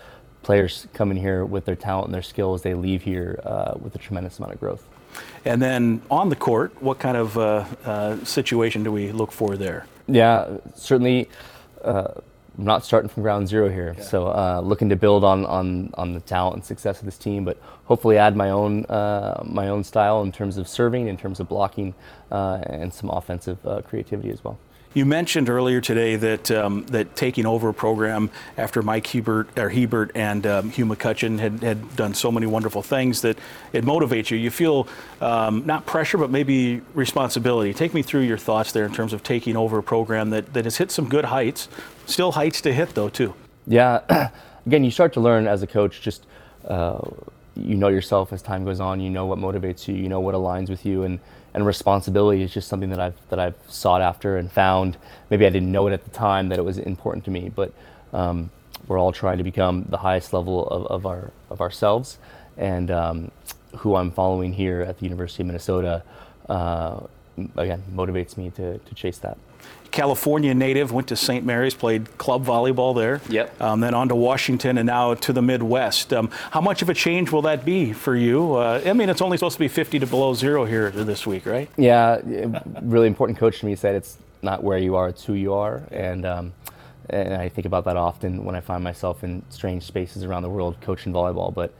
players 0.49 0.87
come 0.95 1.11
in 1.11 1.19
here 1.19 1.45
with 1.45 1.67
their 1.67 1.77
talent 1.77 2.07
and 2.07 2.15
their 2.15 2.23
skills, 2.23 2.63
they 2.63 2.73
leave 2.73 3.03
here 3.03 3.39
uh, 3.45 3.75
with 3.79 3.95
a 3.95 3.99
tremendous 3.99 4.39
amount 4.39 4.55
of 4.55 4.59
growth. 4.59 4.83
And 5.45 5.61
then 5.61 6.01
on 6.11 6.31
the 6.31 6.37
court, 6.37 6.73
what 6.83 6.99
kind 6.99 7.19
of 7.19 7.37
uh, 7.37 7.67
uh, 7.85 8.25
situation 8.25 8.83
do 8.83 8.91
we 8.91 9.13
look 9.13 9.31
for 9.31 9.59
there? 9.59 9.85
Yeah, 10.07 10.57
certainly. 10.75 11.29
Uh, 11.85 12.13
I'm 12.57 12.65
not 12.65 12.83
starting 12.83 13.11
from 13.11 13.23
ground 13.23 13.47
zero 13.47 13.69
here, 13.69 13.95
yeah. 13.97 14.03
so 14.03 14.27
uh, 14.29 14.61
looking 14.65 14.89
to 14.89 14.97
build 14.97 15.23
on, 15.23 15.45
on 15.45 15.91
on 15.95 16.15
the 16.15 16.21
talent 16.21 16.55
and 16.57 16.65
success 16.65 16.99
of 16.99 17.05
this 17.05 17.19
team, 17.19 17.45
but 17.45 17.57
hopefully 17.85 18.17
add 18.17 18.35
my 18.35 18.51
own 18.51 18.87
uh, 18.87 19.43
my 19.45 19.69
own 19.69 19.85
style 19.85 20.23
in 20.23 20.33
terms 20.33 20.57
of 20.57 20.67
serving, 20.67 21.09
in 21.09 21.17
terms 21.17 21.41
of 21.41 21.49
blocking, 21.49 21.95
and 22.31 22.93
some 22.93 23.11
offensive 23.11 23.59
creativity 23.89 24.31
as 24.31 24.43
well. 24.43 24.59
You 24.95 25.05
mentioned 25.05 25.51
earlier 25.51 25.83
today 25.83 26.17
that 26.17 26.51
um, 26.51 26.87
that 26.87 27.15
taking 27.15 27.45
over 27.45 27.69
a 27.69 27.75
program 27.75 28.31
after 28.57 28.81
Mike 28.81 29.07
Hebert 29.07 29.49
or 29.59 29.69
Hebert 29.69 30.11
and 30.15 30.47
um, 30.47 30.71
Hugh 30.71 30.87
McCutcheon 30.87 31.39
had, 31.39 31.63
had 31.63 31.95
done 31.95 32.15
so 32.15 32.33
many 32.33 32.47
wonderful 32.47 32.83
things 32.83 33.21
that 33.21 33.39
it 33.75 33.85
motivates 33.85 34.31
you. 34.31 34.39
You 34.39 34.51
feel 34.51 34.89
um, 35.21 35.67
not 35.67 35.85
pressure, 35.85 36.17
but 36.17 36.31
maybe 36.31 36.81
responsibility. 36.95 37.75
Take 37.75 37.93
me 37.93 38.01
through 38.01 38.23
your 38.23 38.39
thoughts 38.39 38.73
there 38.73 38.87
in 38.87 38.93
terms 38.93 39.13
of 39.13 39.23
taking 39.23 39.57
over 39.57 39.79
a 39.79 39.83
program 39.83 40.31
that, 40.31 40.55
that 40.55 40.65
has 40.65 40.79
hit 40.79 40.91
some 40.91 41.07
good 41.09 41.27
heights, 41.27 41.69
still 42.07 42.33
heights 42.33 42.63
to 42.63 42.73
hit 42.73 42.95
though 42.95 43.11
too. 43.11 43.35
Yeah, 43.67 44.31
again, 44.67 44.85
you 44.85 44.91
start 44.91 45.13
to 45.13 45.21
learn 45.21 45.47
as 45.47 45.63
a 45.63 45.67
coach 45.67 46.01
just. 46.01 46.27
Uh, 46.67 47.01
you 47.57 47.75
know 47.75 47.89
yourself 47.89 48.33
as 48.33 48.41
time 48.41 48.65
goes 48.65 48.79
on. 48.79 49.01
You 49.01 49.11
know 49.11 49.27
what 49.27 49.39
motivates 49.39 49.89
you. 49.89 49.95
You 49.95 50.09
know 50.09 50.21
what 50.21 50.37
aligns 50.37 50.71
with 50.71 50.87
you, 50.87 51.03
and 51.03 51.19
and 51.59 51.67
responsibility 51.67 52.43
is 52.43 52.53
just 52.55 52.69
something 52.69 52.91
that 52.91 53.01
I've 53.01 53.17
that 53.31 53.41
I've 53.41 53.57
sought 53.67 54.01
after 54.01 54.37
and 54.37 54.51
found. 54.51 54.97
Maybe 55.29 55.45
I 55.45 55.51
didn't 55.51 55.73
know 55.73 55.89
it 55.89 55.93
at 55.93 56.05
the 56.05 56.11
time 56.11 56.51
that 56.51 56.59
it 56.61 56.63
was 56.63 56.79
important 56.79 57.25
to 57.25 57.33
me, 57.33 57.49
but 57.49 57.73
um, 58.13 58.51
we're 58.87 58.99
all 58.99 59.11
trying 59.11 59.39
to 59.39 59.45
become 59.45 59.85
the 59.89 59.97
highest 59.97 60.33
level 60.33 60.69
of, 60.69 60.87
of 60.87 61.05
our 61.05 61.33
of 61.51 61.61
ourselves. 61.61 62.19
And 62.57 62.93
um, 62.93 63.33
who 63.79 63.97
I'm 63.97 64.13
following 64.13 64.53
here 64.53 64.83
at 64.83 64.99
the 64.99 65.05
University 65.05 65.43
of 65.43 65.49
Minnesota, 65.49 66.05
uh, 66.49 67.01
again, 67.57 67.83
motivates 67.95 68.37
me 68.37 68.51
to 68.51 68.79
to 68.79 68.95
chase 68.95 69.19
that. 69.19 69.39
California 69.91 70.55
native, 70.55 70.93
went 70.93 71.09
to 71.09 71.17
St. 71.17 71.45
Mary's, 71.45 71.75
played 71.75 72.19
club 72.19 72.45
volleyball 72.45 72.95
there. 72.95 73.21
Yep. 73.29 73.61
Um, 73.61 73.81
then 73.81 73.95
on 73.95 74.09
to 74.09 74.15
Washington 74.15 74.79
and 74.79 74.87
now 74.87 75.15
to 75.15 75.33
the 75.33 75.43
Midwest. 75.43 76.13
Um, 76.13 76.31
how 76.51 76.61
much 76.61 76.83
of 76.83 76.89
a 76.89 76.95
change 76.95 77.33
will 77.33 77.43
that 77.43 77.65
be 77.65 77.93
for 77.93 78.15
you? 78.15 78.55
Uh, 78.55 78.83
I 78.85 78.93
mean, 78.93 79.09
it's 79.09 79.23
only 79.23 79.37
supposed 79.37 79.55
to 79.55 79.61
be 79.61 79.69
50 79.69 80.01
to 80.01 80.07
below 80.07 80.35
zero 80.35 80.65
here 80.65 80.91
this 80.91 81.27
week, 81.27 81.47
right? 81.47 81.69
Yeah, 81.77 82.21
really 82.83 83.07
important 83.07 83.39
coach 83.39 83.61
to 83.61 83.67
me 83.67 83.75
said 83.77 83.95
it's 83.95 84.19
not 84.43 84.63
where 84.63 84.79
you 84.79 84.97
are, 84.97 85.09
it's 85.09 85.25
who 85.25 85.35
you 85.35 85.55
are. 85.55 85.83
And, 85.91 86.27
um, 86.27 86.53
and 87.11 87.35
I 87.35 87.49
think 87.49 87.67
about 87.67 87.85
that 87.87 87.97
often 87.97 88.45
when 88.45 88.55
I 88.55 88.61
find 88.61 88.85
myself 88.85 89.25
in 89.25 89.43
strange 89.49 89.85
spaces 89.85 90.25
around 90.25 90.43
the 90.43 90.51
world 90.51 90.77
coaching 90.83 91.13
volleyball. 91.13 91.53
But 91.53 91.73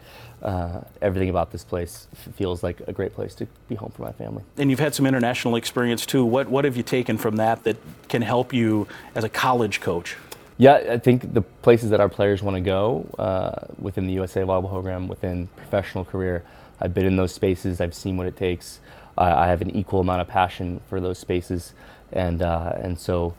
uh, 0.43 0.81
everything 1.03 1.29
about 1.29 1.51
this 1.51 1.65
place 1.65 2.07
feels 2.35 2.63
like 2.63 2.81
a 2.87 2.93
great 2.93 3.15
place 3.15 3.35
to 3.37 3.47
be 3.69 3.75
home 3.75 3.93
for 3.95 4.03
my 4.03 4.13
family. 4.13 4.43
And 4.57 4.71
you've 4.71 4.79
had 4.79 4.95
some 4.95 5.07
international 5.07 5.57
experience 5.57 6.07
too. 6.07 6.25
What 6.25 6.49
what 6.49 6.65
have 6.65 6.77
you 6.77 6.83
taken 6.83 7.19
from 7.19 7.37
that 7.37 7.65
that 7.65 7.77
can 8.09 8.23
help 8.23 8.53
you 8.53 8.87
as 9.15 9.25
a 9.25 9.29
college 9.29 9.81
coach? 9.81 10.17
Yeah, 10.61 10.75
I 10.91 10.99
think 10.99 11.35
the 11.35 11.43
places 11.43 11.91
that 11.91 12.01
our 12.01 12.09
players 12.09 12.43
want 12.43 12.57
to 12.57 12.61
go 12.61 13.07
uh, 13.17 13.67
within 13.79 14.07
the 14.09 14.13
USA 14.15 14.41
Volleyball 14.41 14.71
program, 14.71 15.07
within 15.07 15.47
professional 15.57 16.05
career, 16.05 16.43
I've 16.81 16.93
been 16.93 17.07
in 17.07 17.15
those 17.15 17.33
spaces. 17.33 17.81
I've 17.81 17.95
seen 17.95 18.17
what 18.17 18.27
it 18.27 18.37
takes. 18.37 18.81
Uh, 19.17 19.35
I 19.37 19.47
have 19.49 19.63
an 19.63 19.71
equal 19.71 20.01
amount 20.01 20.21
of 20.21 20.29
passion 20.29 20.81
for 20.89 21.01
those 21.01 21.19
spaces, 21.19 21.75
and 22.13 22.43
uh, 22.43 22.73
and 22.77 22.99
so 22.99 23.35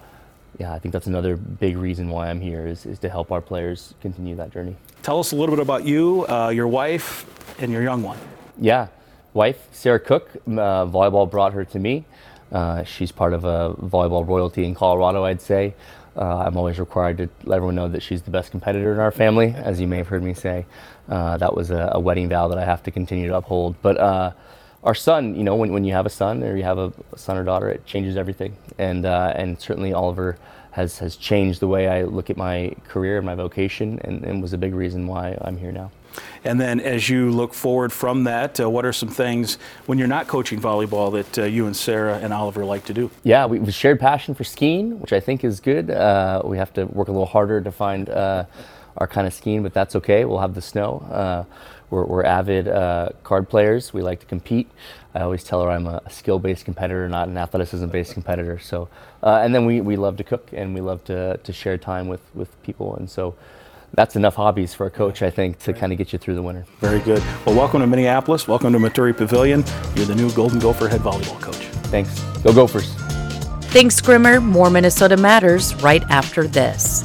yeah, 0.59 0.73
I 0.73 0.79
think 0.79 0.91
that's 0.91 1.07
another 1.07 1.37
big 1.37 1.77
reason 1.77 2.09
why 2.09 2.29
I'm 2.29 2.41
here 2.41 2.67
is, 2.67 2.85
is 2.85 2.99
to 2.99 3.09
help 3.09 3.31
our 3.31 3.41
players 3.41 3.93
continue 4.01 4.35
that 4.35 4.51
journey. 4.51 4.75
Tell 5.01 5.19
us 5.19 5.31
a 5.31 5.35
little 5.35 5.55
bit 5.55 5.61
about 5.61 5.85
you, 5.85 6.25
uh, 6.27 6.49
your 6.49 6.67
wife, 6.67 7.25
and 7.61 7.71
your 7.71 7.81
young 7.81 8.03
one. 8.03 8.17
Yeah, 8.59 8.87
wife, 9.33 9.69
Sarah 9.71 10.01
Cook. 10.01 10.29
Uh, 10.45 10.85
volleyball 10.85 11.31
brought 11.31 11.53
her 11.53 11.63
to 11.63 11.79
me. 11.79 12.03
Uh, 12.51 12.83
she's 12.83 13.11
part 13.11 13.31
of 13.33 13.45
a 13.45 13.73
volleyball 13.75 14.27
royalty 14.27 14.65
in 14.65 14.75
Colorado, 14.75 15.23
I'd 15.23 15.41
say. 15.41 15.75
Uh, 16.17 16.39
I'm 16.39 16.57
always 16.57 16.77
required 16.77 17.17
to 17.19 17.29
let 17.45 17.57
everyone 17.57 17.75
know 17.75 17.87
that 17.87 18.03
she's 18.03 18.23
the 18.23 18.31
best 18.31 18.51
competitor 18.51 18.91
in 18.91 18.99
our 18.99 19.11
family, 19.11 19.53
as 19.55 19.79
you 19.79 19.87
may 19.87 19.97
have 19.97 20.09
heard 20.09 20.23
me 20.23 20.33
say. 20.33 20.65
Uh, 21.07 21.37
that 21.37 21.55
was 21.55 21.71
a, 21.71 21.91
a, 21.93 21.99
wedding 21.99 22.27
vow 22.27 22.49
that 22.49 22.57
I 22.57 22.65
have 22.65 22.83
to 22.83 22.91
continue 22.91 23.29
to 23.29 23.37
uphold. 23.37 23.75
But 23.81 23.97
uh, 23.97 24.31
our 24.83 24.95
son, 24.95 25.35
you 25.35 25.43
know, 25.43 25.55
when, 25.55 25.71
when 25.73 25.83
you 25.83 25.93
have 25.93 26.05
a 26.05 26.09
son 26.09 26.43
or 26.43 26.55
you 26.55 26.63
have 26.63 26.77
a 26.77 26.93
son 27.15 27.37
or 27.37 27.43
daughter, 27.43 27.69
it 27.69 27.85
changes 27.85 28.15
everything. 28.15 28.55
And, 28.77 29.05
and 29.05 29.59
certainly 29.59 29.93
Oliver 29.93 30.37
has, 30.71 30.99
has 30.99 31.15
changed 31.15 31.59
the 31.59 31.67
way 31.67 31.87
I 31.87 32.03
look 32.03 32.29
at 32.29 32.37
my 32.37 32.73
career 32.87 33.17
and 33.17 33.25
my 33.25 33.35
vocation 33.35 33.99
and, 34.03 34.23
and 34.23 34.41
was 34.41 34.53
a 34.53 34.57
big 34.57 34.73
reason 34.73 35.07
why 35.07 35.37
I'm 35.41 35.57
here 35.57 35.71
now. 35.71 35.91
And 36.43 36.59
then 36.59 36.79
as 36.79 37.09
you 37.09 37.31
look 37.31 37.53
forward 37.53 37.91
from 37.91 38.23
that, 38.23 38.59
uh, 38.59 38.69
what 38.69 38.85
are 38.85 38.93
some 38.93 39.09
things 39.09 39.57
when 39.85 39.97
you're 39.97 40.07
not 40.07 40.27
coaching 40.27 40.59
volleyball 40.59 41.11
that 41.13 41.39
uh, 41.39 41.43
you 41.45 41.65
and 41.65 41.75
Sarah 41.75 42.17
and 42.17 42.33
Oliver 42.33 42.65
like 42.65 42.85
to 42.85 42.93
do? 42.93 43.11
Yeah, 43.23 43.45
we, 43.45 43.59
have 43.59 43.73
shared 43.73 43.99
passion 43.99 44.33
for 44.33 44.43
skiing, 44.43 44.99
which 44.99 45.13
I 45.13 45.19
think 45.19 45.43
is 45.43 45.59
good. 45.59 45.91
Uh, 45.91 46.41
we 46.43 46.57
have 46.57 46.73
to 46.73 46.85
work 46.85 47.07
a 47.07 47.11
little 47.11 47.25
harder 47.25 47.61
to 47.61 47.71
find 47.71 48.09
uh, 48.09 48.45
our 48.99 49.07
kind 49.07 49.25
of 49.25 49.33
skiing, 49.33 49.63
but 49.63 49.73
that's 49.73 49.95
okay. 49.95 50.25
We'll 50.25 50.39
have 50.39 50.53
the 50.53 50.61
snow. 50.61 50.99
Uh, 51.09 51.43
we're, 51.89 52.03
we're, 52.03 52.23
avid 52.23 52.67
uh, 52.67 53.09
card 53.23 53.49
players. 53.49 53.93
We 53.93 54.03
like 54.03 54.19
to 54.19 54.25
compete. 54.25 54.69
I 55.15 55.21
always 55.21 55.43
tell 55.43 55.63
her 55.63 55.71
I'm 55.71 55.87
a 55.87 56.07
skill-based 56.09 56.65
competitor, 56.65 57.09
not 57.09 57.27
an 57.29 57.37
athleticism-based 57.37 58.13
competitor. 58.13 58.59
So, 58.59 58.89
uh, 59.23 59.41
and 59.43 59.55
then 59.55 59.65
we, 59.65 59.81
we 59.81 59.95
love 59.95 60.17
to 60.17 60.23
cook 60.23 60.49
and 60.53 60.75
we 60.75 60.81
love 60.81 61.03
to, 61.05 61.37
to 61.37 61.53
share 61.53 61.77
time 61.79 62.07
with, 62.07 62.21
with 62.35 62.61
people. 62.61 62.95
And 62.95 63.09
so 63.09 63.35
that's 63.93 64.15
enough 64.15 64.35
hobbies 64.35 64.75
for 64.75 64.85
a 64.85 64.91
coach, 64.91 65.23
I 65.23 65.31
think, 65.31 65.57
to 65.59 65.73
kind 65.73 65.91
of 65.91 65.97
get 65.97 66.13
you 66.13 66.19
through 66.19 66.35
the 66.35 66.43
winter. 66.43 66.65
Very 66.79 66.99
good. 66.99 67.23
Well, 67.45 67.55
welcome 67.55 67.81
to 67.81 67.87
Minneapolis. 67.87 68.47
Welcome 68.47 68.73
to 68.73 68.79
Maturi 68.79 69.17
Pavilion. 69.17 69.63
You're 69.95 70.05
the 70.05 70.15
new 70.15 70.31
Golden 70.33 70.59
Gopher 70.59 70.87
head 70.87 71.01
volleyball 71.01 71.41
coach. 71.41 71.55
Thanks. 71.87 72.21
Go 72.43 72.53
Gophers. 72.53 72.93
Thanks, 73.71 73.99
Grimmer. 73.99 74.41
More 74.41 74.69
Minnesota 74.69 75.17
Matters 75.17 75.73
right 75.81 76.03
after 76.09 76.47
this. 76.47 77.03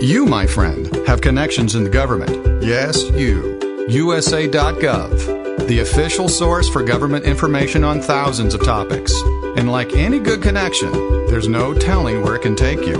You, 0.00 0.26
my 0.26 0.46
friend, 0.46 0.94
have 1.08 1.20
connections 1.20 1.74
in 1.74 1.82
the 1.82 1.90
government. 1.90 2.62
Yes, 2.62 3.02
you. 3.10 3.58
USA.gov, 3.88 5.66
the 5.66 5.80
official 5.80 6.28
source 6.28 6.68
for 6.68 6.84
government 6.84 7.24
information 7.24 7.82
on 7.82 8.00
thousands 8.00 8.54
of 8.54 8.62
topics. 8.64 9.12
And 9.56 9.72
like 9.72 9.94
any 9.94 10.20
good 10.20 10.40
connection, 10.40 10.92
there's 11.26 11.48
no 11.48 11.74
telling 11.74 12.22
where 12.22 12.36
it 12.36 12.42
can 12.42 12.54
take 12.54 12.86
you. 12.86 12.96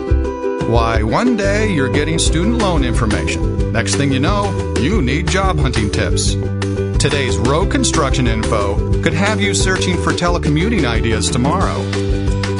Why, 0.68 1.04
one 1.04 1.36
day 1.36 1.72
you're 1.72 1.92
getting 1.92 2.18
student 2.18 2.58
loan 2.58 2.82
information. 2.82 3.72
Next 3.72 3.94
thing 3.94 4.10
you 4.10 4.18
know, 4.18 4.74
you 4.80 5.00
need 5.00 5.28
job 5.28 5.56
hunting 5.60 5.92
tips. 5.92 6.34
Today's 6.98 7.36
road 7.36 7.70
construction 7.70 8.26
info 8.26 9.00
could 9.02 9.14
have 9.14 9.40
you 9.40 9.54
searching 9.54 9.96
for 10.02 10.10
telecommuting 10.10 10.84
ideas 10.84 11.30
tomorrow. 11.30 11.80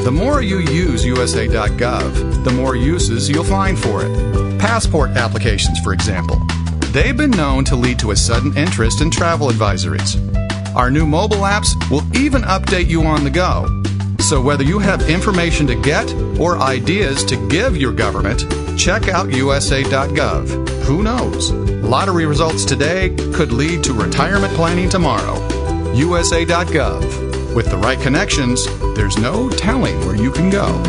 The 0.08 0.12
more 0.12 0.40
you 0.40 0.60
use 0.60 1.04
USA.gov, 1.04 2.42
the 2.42 2.50
more 2.50 2.74
uses 2.74 3.28
you'll 3.28 3.44
find 3.44 3.78
for 3.78 4.00
it. 4.02 4.58
Passport 4.58 5.10
applications, 5.10 5.78
for 5.80 5.92
example. 5.92 6.40
They've 6.92 7.14
been 7.14 7.32
known 7.32 7.66
to 7.66 7.76
lead 7.76 7.98
to 7.98 8.12
a 8.12 8.16
sudden 8.16 8.56
interest 8.56 9.02
in 9.02 9.10
travel 9.10 9.50
advisories. 9.50 10.16
Our 10.74 10.90
new 10.90 11.04
mobile 11.04 11.44
apps 11.44 11.74
will 11.90 12.00
even 12.16 12.40
update 12.40 12.88
you 12.88 13.02
on 13.02 13.22
the 13.22 13.28
go. 13.28 13.82
So 14.20 14.40
whether 14.40 14.64
you 14.64 14.78
have 14.78 15.10
information 15.10 15.66
to 15.66 15.74
get 15.74 16.10
or 16.40 16.56
ideas 16.56 17.22
to 17.26 17.36
give 17.48 17.76
your 17.76 17.92
government, 17.92 18.40
check 18.78 19.08
out 19.08 19.30
USA.gov. 19.34 20.70
Who 20.84 21.02
knows? 21.02 21.50
Lottery 21.52 22.24
results 22.24 22.64
today 22.64 23.14
could 23.34 23.52
lead 23.52 23.84
to 23.84 23.92
retirement 23.92 24.54
planning 24.54 24.88
tomorrow. 24.88 25.34
USA.gov. 25.92 27.27
With 27.54 27.70
the 27.70 27.78
right 27.78 27.98
connections, 27.98 28.66
there's 28.94 29.16
no 29.16 29.48
telling 29.48 29.98
where 30.06 30.14
you 30.14 30.30
can 30.30 30.50
go. 30.50 30.82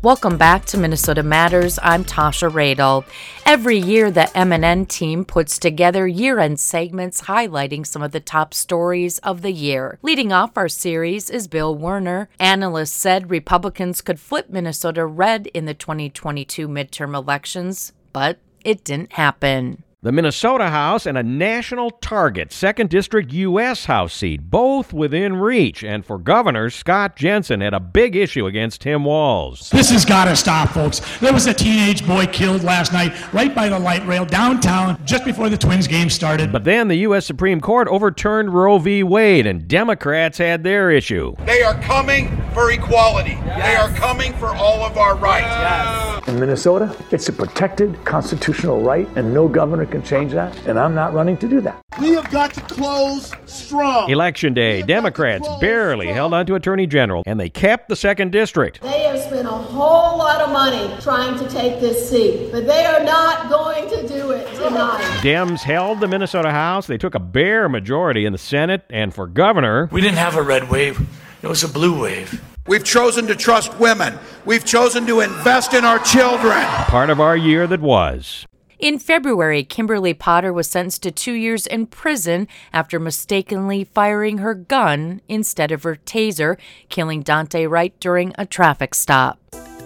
Welcome 0.00 0.38
back 0.38 0.64
to 0.66 0.78
Minnesota 0.78 1.22
Matters. 1.22 1.78
I'm 1.82 2.04
Tasha 2.04 2.50
Radel. 2.50 3.04
Every 3.44 3.76
year, 3.76 4.10
the 4.10 4.30
MNN 4.34 4.88
team 4.88 5.24
puts 5.24 5.58
together 5.58 6.06
year-end 6.06 6.58
segments 6.58 7.22
highlighting 7.22 7.86
some 7.86 8.00
of 8.02 8.12
the 8.12 8.20
top 8.20 8.54
stories 8.54 9.18
of 9.18 9.42
the 9.42 9.52
year. 9.52 9.98
Leading 10.02 10.32
off 10.32 10.56
our 10.56 10.68
series 10.68 11.28
is 11.28 11.48
Bill 11.48 11.74
Werner. 11.74 12.28
Analysts 12.40 12.94
said 12.94 13.30
Republicans 13.30 14.00
could 14.00 14.18
flip 14.18 14.48
Minnesota 14.48 15.04
red 15.04 15.48
in 15.48 15.66
the 15.66 15.74
2022 15.74 16.66
midterm 16.66 17.14
elections, 17.14 17.92
but 18.12 18.38
it 18.64 18.84
didn't 18.84 19.12
happen. 19.12 19.82
The 20.00 20.12
Minnesota 20.12 20.68
House 20.68 21.06
and 21.06 21.18
a 21.18 21.24
national 21.24 21.90
target, 21.90 22.50
2nd 22.50 22.88
District 22.88 23.32
U.S. 23.32 23.86
House 23.86 24.14
seat, 24.14 24.48
both 24.48 24.92
within 24.92 25.34
reach. 25.34 25.82
And 25.82 26.06
for 26.06 26.18
governor, 26.18 26.70
Scott 26.70 27.16
Jensen 27.16 27.60
had 27.62 27.74
a 27.74 27.80
big 27.80 28.14
issue 28.14 28.46
against 28.46 28.82
Tim 28.82 29.02
Walz. 29.02 29.70
This 29.70 29.90
has 29.90 30.04
got 30.04 30.26
to 30.26 30.36
stop, 30.36 30.68
folks. 30.68 31.00
There 31.18 31.32
was 31.32 31.48
a 31.48 31.52
teenage 31.52 32.06
boy 32.06 32.26
killed 32.28 32.62
last 32.62 32.92
night 32.92 33.12
right 33.34 33.52
by 33.52 33.68
the 33.68 33.78
light 33.80 34.06
rail 34.06 34.24
downtown 34.24 35.04
just 35.04 35.24
before 35.24 35.48
the 35.48 35.58
Twins 35.58 35.88
game 35.88 36.10
started. 36.10 36.52
But 36.52 36.62
then 36.62 36.86
the 36.86 36.98
U.S. 36.98 37.26
Supreme 37.26 37.60
Court 37.60 37.88
overturned 37.88 38.54
Roe 38.54 38.78
v. 38.78 39.02
Wade, 39.02 39.48
and 39.48 39.66
Democrats 39.66 40.38
had 40.38 40.62
their 40.62 40.92
issue. 40.92 41.34
They 41.44 41.64
are 41.64 41.74
coming 41.82 42.40
for 42.54 42.70
equality, 42.70 43.30
yes. 43.30 43.66
they 43.66 43.74
are 43.74 43.90
coming 43.98 44.32
for 44.34 44.54
all 44.54 44.84
of 44.84 44.96
our 44.96 45.16
rights. 45.16 45.46
Yes. 45.48 46.28
In 46.28 46.38
Minnesota, 46.38 46.96
it's 47.10 47.28
a 47.28 47.32
protected 47.32 48.04
constitutional 48.04 48.80
right, 48.80 49.08
and 49.16 49.34
no 49.34 49.48
governor 49.48 49.87
can 49.90 50.02
change 50.02 50.32
that, 50.32 50.56
and 50.66 50.78
I'm 50.78 50.94
not 50.94 51.12
running 51.14 51.36
to 51.38 51.48
do 51.48 51.60
that. 51.62 51.82
We 52.00 52.14
have 52.14 52.30
got 52.30 52.54
to 52.54 52.60
close 52.60 53.32
strong. 53.46 54.10
Election 54.10 54.54
day, 54.54 54.82
Democrats 54.82 55.48
barely 55.60 56.06
strong. 56.06 56.14
held 56.14 56.34
on 56.34 56.46
to 56.46 56.54
Attorney 56.54 56.86
General, 56.86 57.22
and 57.26 57.38
they 57.38 57.48
kept 57.50 57.88
the 57.88 57.96
second 57.96 58.30
district. 58.32 58.80
They 58.82 59.02
have 59.04 59.20
spent 59.20 59.46
a 59.46 59.50
whole 59.50 60.18
lot 60.18 60.40
of 60.40 60.50
money 60.50 60.94
trying 61.00 61.38
to 61.38 61.48
take 61.48 61.80
this 61.80 62.08
seat, 62.08 62.50
but 62.52 62.66
they 62.66 62.84
are 62.84 63.02
not 63.02 63.48
going 63.48 63.88
to 63.90 64.08
do 64.08 64.30
it 64.30 64.46
tonight. 64.56 65.02
Dems 65.22 65.60
held 65.60 66.00
the 66.00 66.08
Minnesota 66.08 66.50
House. 66.50 66.86
They 66.86 66.98
took 66.98 67.14
a 67.14 67.20
bare 67.20 67.68
majority 67.68 68.24
in 68.26 68.32
the 68.32 68.38
Senate, 68.38 68.84
and 68.90 69.14
for 69.14 69.26
governor, 69.26 69.88
we 69.90 70.00
didn't 70.00 70.18
have 70.18 70.36
a 70.36 70.42
red 70.42 70.70
wave. 70.70 71.00
It 71.42 71.46
was 71.46 71.62
a 71.62 71.68
blue 71.68 72.02
wave. 72.02 72.42
We've 72.66 72.84
chosen 72.84 73.26
to 73.28 73.34
trust 73.34 73.78
women. 73.78 74.18
We've 74.44 74.64
chosen 74.64 75.06
to 75.06 75.20
invest 75.20 75.72
in 75.72 75.84
our 75.84 75.98
children. 75.98 76.62
Part 76.86 77.08
of 77.08 77.18
our 77.18 77.34
year 77.36 77.66
that 77.66 77.80
was. 77.80 78.46
In 78.78 79.00
February, 79.00 79.64
Kimberly 79.64 80.14
Potter 80.14 80.52
was 80.52 80.70
sentenced 80.70 81.02
to 81.02 81.10
two 81.10 81.32
years 81.32 81.66
in 81.66 81.86
prison 81.86 82.46
after 82.72 83.00
mistakenly 83.00 83.82
firing 83.82 84.38
her 84.38 84.54
gun 84.54 85.20
instead 85.28 85.72
of 85.72 85.82
her 85.82 85.96
taser, 85.96 86.56
killing 86.88 87.24
Daunte 87.24 87.68
Wright 87.68 87.92
during 87.98 88.32
a 88.38 88.46
traffic 88.46 88.94
stop. 88.94 89.40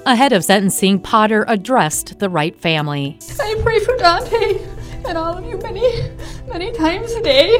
Ahead 0.04 0.34
of 0.34 0.44
sentencing, 0.44 1.00
Potter 1.00 1.46
addressed 1.48 2.18
the 2.18 2.28
Wright 2.28 2.54
family. 2.54 3.18
I 3.40 3.58
pray 3.62 3.80
for 3.80 3.96
Daunte 3.96 5.06
and 5.08 5.16
all 5.16 5.38
of 5.38 5.46
you 5.46 5.56
many, 5.56 6.10
many 6.46 6.70
times 6.72 7.12
a 7.12 7.22
day. 7.22 7.56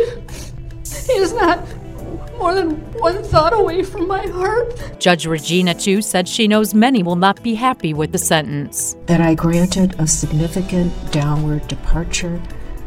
He 0.84 1.12
is 1.12 1.32
not 1.32 1.66
more 2.38 2.54
than 2.54 2.72
one 3.00 3.22
thought 3.22 3.52
away 3.52 3.82
from 3.82 4.06
my 4.06 4.26
heart. 4.26 4.98
Judge 4.98 5.26
Regina 5.26 5.74
Chu 5.74 6.02
said 6.02 6.28
she 6.28 6.48
knows 6.48 6.74
many 6.74 7.02
will 7.02 7.16
not 7.16 7.42
be 7.42 7.54
happy 7.54 7.94
with 7.94 8.12
the 8.12 8.18
sentence. 8.18 8.96
That 9.06 9.20
I 9.20 9.34
granted 9.34 9.94
a 9.98 10.06
significant 10.06 10.92
downward 11.12 11.66
departure 11.68 12.40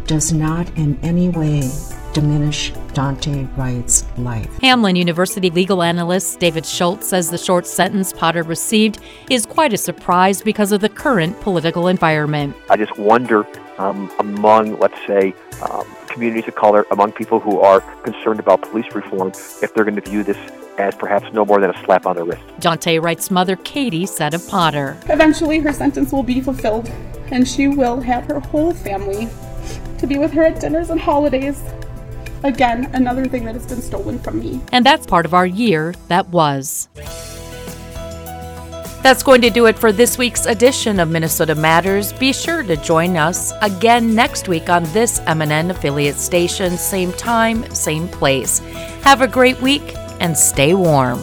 does 0.06 0.32
not 0.32 0.70
in 0.78 1.00
any 1.02 1.30
way 1.30 1.70
diminish 2.14 2.72
Daunte 2.94 3.46
Wright's 3.58 4.06
life. 4.18 4.50
Hamline 4.62 4.98
University 4.98 5.50
legal 5.50 5.84
analyst 5.84 6.40
David 6.40 6.66
Schultz 6.66 7.10
says 7.10 7.30
the 7.30 7.38
short 7.38 7.68
sentence 7.68 8.14
Potter 8.14 8.44
received 8.44 9.00
is 9.30 9.46
quite 9.46 9.74
a 9.74 9.78
surprise 9.78 10.42
because 10.42 10.72
of 10.72 10.80
the 10.80 10.90
current 10.90 11.40
political 11.42 11.90
environment. 11.90 12.56
I 12.70 12.78
just 12.78 12.98
wonder 12.98 13.46
um, 13.78 14.10
among, 14.20 14.80
let's 14.80 14.98
say, 15.06 15.34
um, 15.70 15.86
communities 16.16 16.48
of 16.48 16.56
color, 16.56 16.86
among 16.92 17.12
people 17.12 17.42
who 17.42 17.60
are 17.60 17.82
concerned 18.04 18.40
about 18.40 18.62
police 18.62 18.90
reform, 18.96 19.34
if 19.62 19.74
they're 19.74 19.84
going 19.84 19.96
to 19.96 20.10
view 20.10 20.24
this 20.24 20.38
as 20.78 20.96
perhaps 20.96 21.26
no 21.34 21.46
more 21.46 21.60
than 21.60 21.70
a 21.70 21.84
slap 21.84 22.06
on 22.06 22.16
the 22.16 22.24
wrist. 22.24 22.42
Daunte 22.60 23.02
Wright's 23.02 23.30
mother, 23.30 23.58
Katie, 23.58 24.06
said 24.06 24.34
of 24.34 24.48
Potter. 24.48 24.98
Eventually, 25.10 25.60
her 25.60 25.74
sentence 25.74 26.14
will 26.14 26.24
be 26.24 26.40
fulfilled, 26.40 26.90
and 27.32 27.46
she 27.46 27.68
will 27.68 28.00
have 28.00 28.24
her 28.26 28.40
whole 28.40 28.74
family 28.74 29.28
to 29.98 30.08
be 30.08 30.18
with 30.18 30.32
her 30.32 30.44
at 30.44 30.62
dinners 30.62 30.90
and 30.90 31.02
holidays. 31.02 31.62
Again, 32.44 32.90
another 32.94 33.26
thing 33.26 33.44
that 33.46 33.56
has 33.56 33.66
been 33.66 33.82
stolen 33.82 34.18
from 34.20 34.40
me. 34.40 34.62
And 34.72 34.86
that's 34.86 35.06
part 35.06 35.26
of 35.26 35.34
our 35.34 35.46
year 35.46 35.94
that 36.08 36.30
was. 36.30 36.88
That's 39.06 39.22
going 39.22 39.42
to 39.42 39.52
do 39.52 39.68
it 39.68 39.78
for 39.78 39.92
this 39.92 40.18
week's 40.18 40.48
edition 40.48 41.00
of 41.00 41.12
Minnesota 41.12 41.54
Matters. 41.54 42.12
Be 42.12 42.34
sure 42.34 42.64
to 42.64 42.76
join 42.76 43.18
us 43.18 43.54
again 43.62 44.16
next 44.16 44.48
week 44.48 44.68
on 44.68 44.84
this 44.94 45.20
MNN 45.20 45.70
affiliate 45.70 46.16
station, 46.16 46.76
same 46.76 47.14
time, 47.14 47.70
same 47.70 48.08
place. 48.08 48.58
Have 49.04 49.22
a 49.22 49.28
great 49.28 49.62
week 49.62 49.94
and 50.20 50.36
stay 50.36 50.74
warm. 50.74 51.22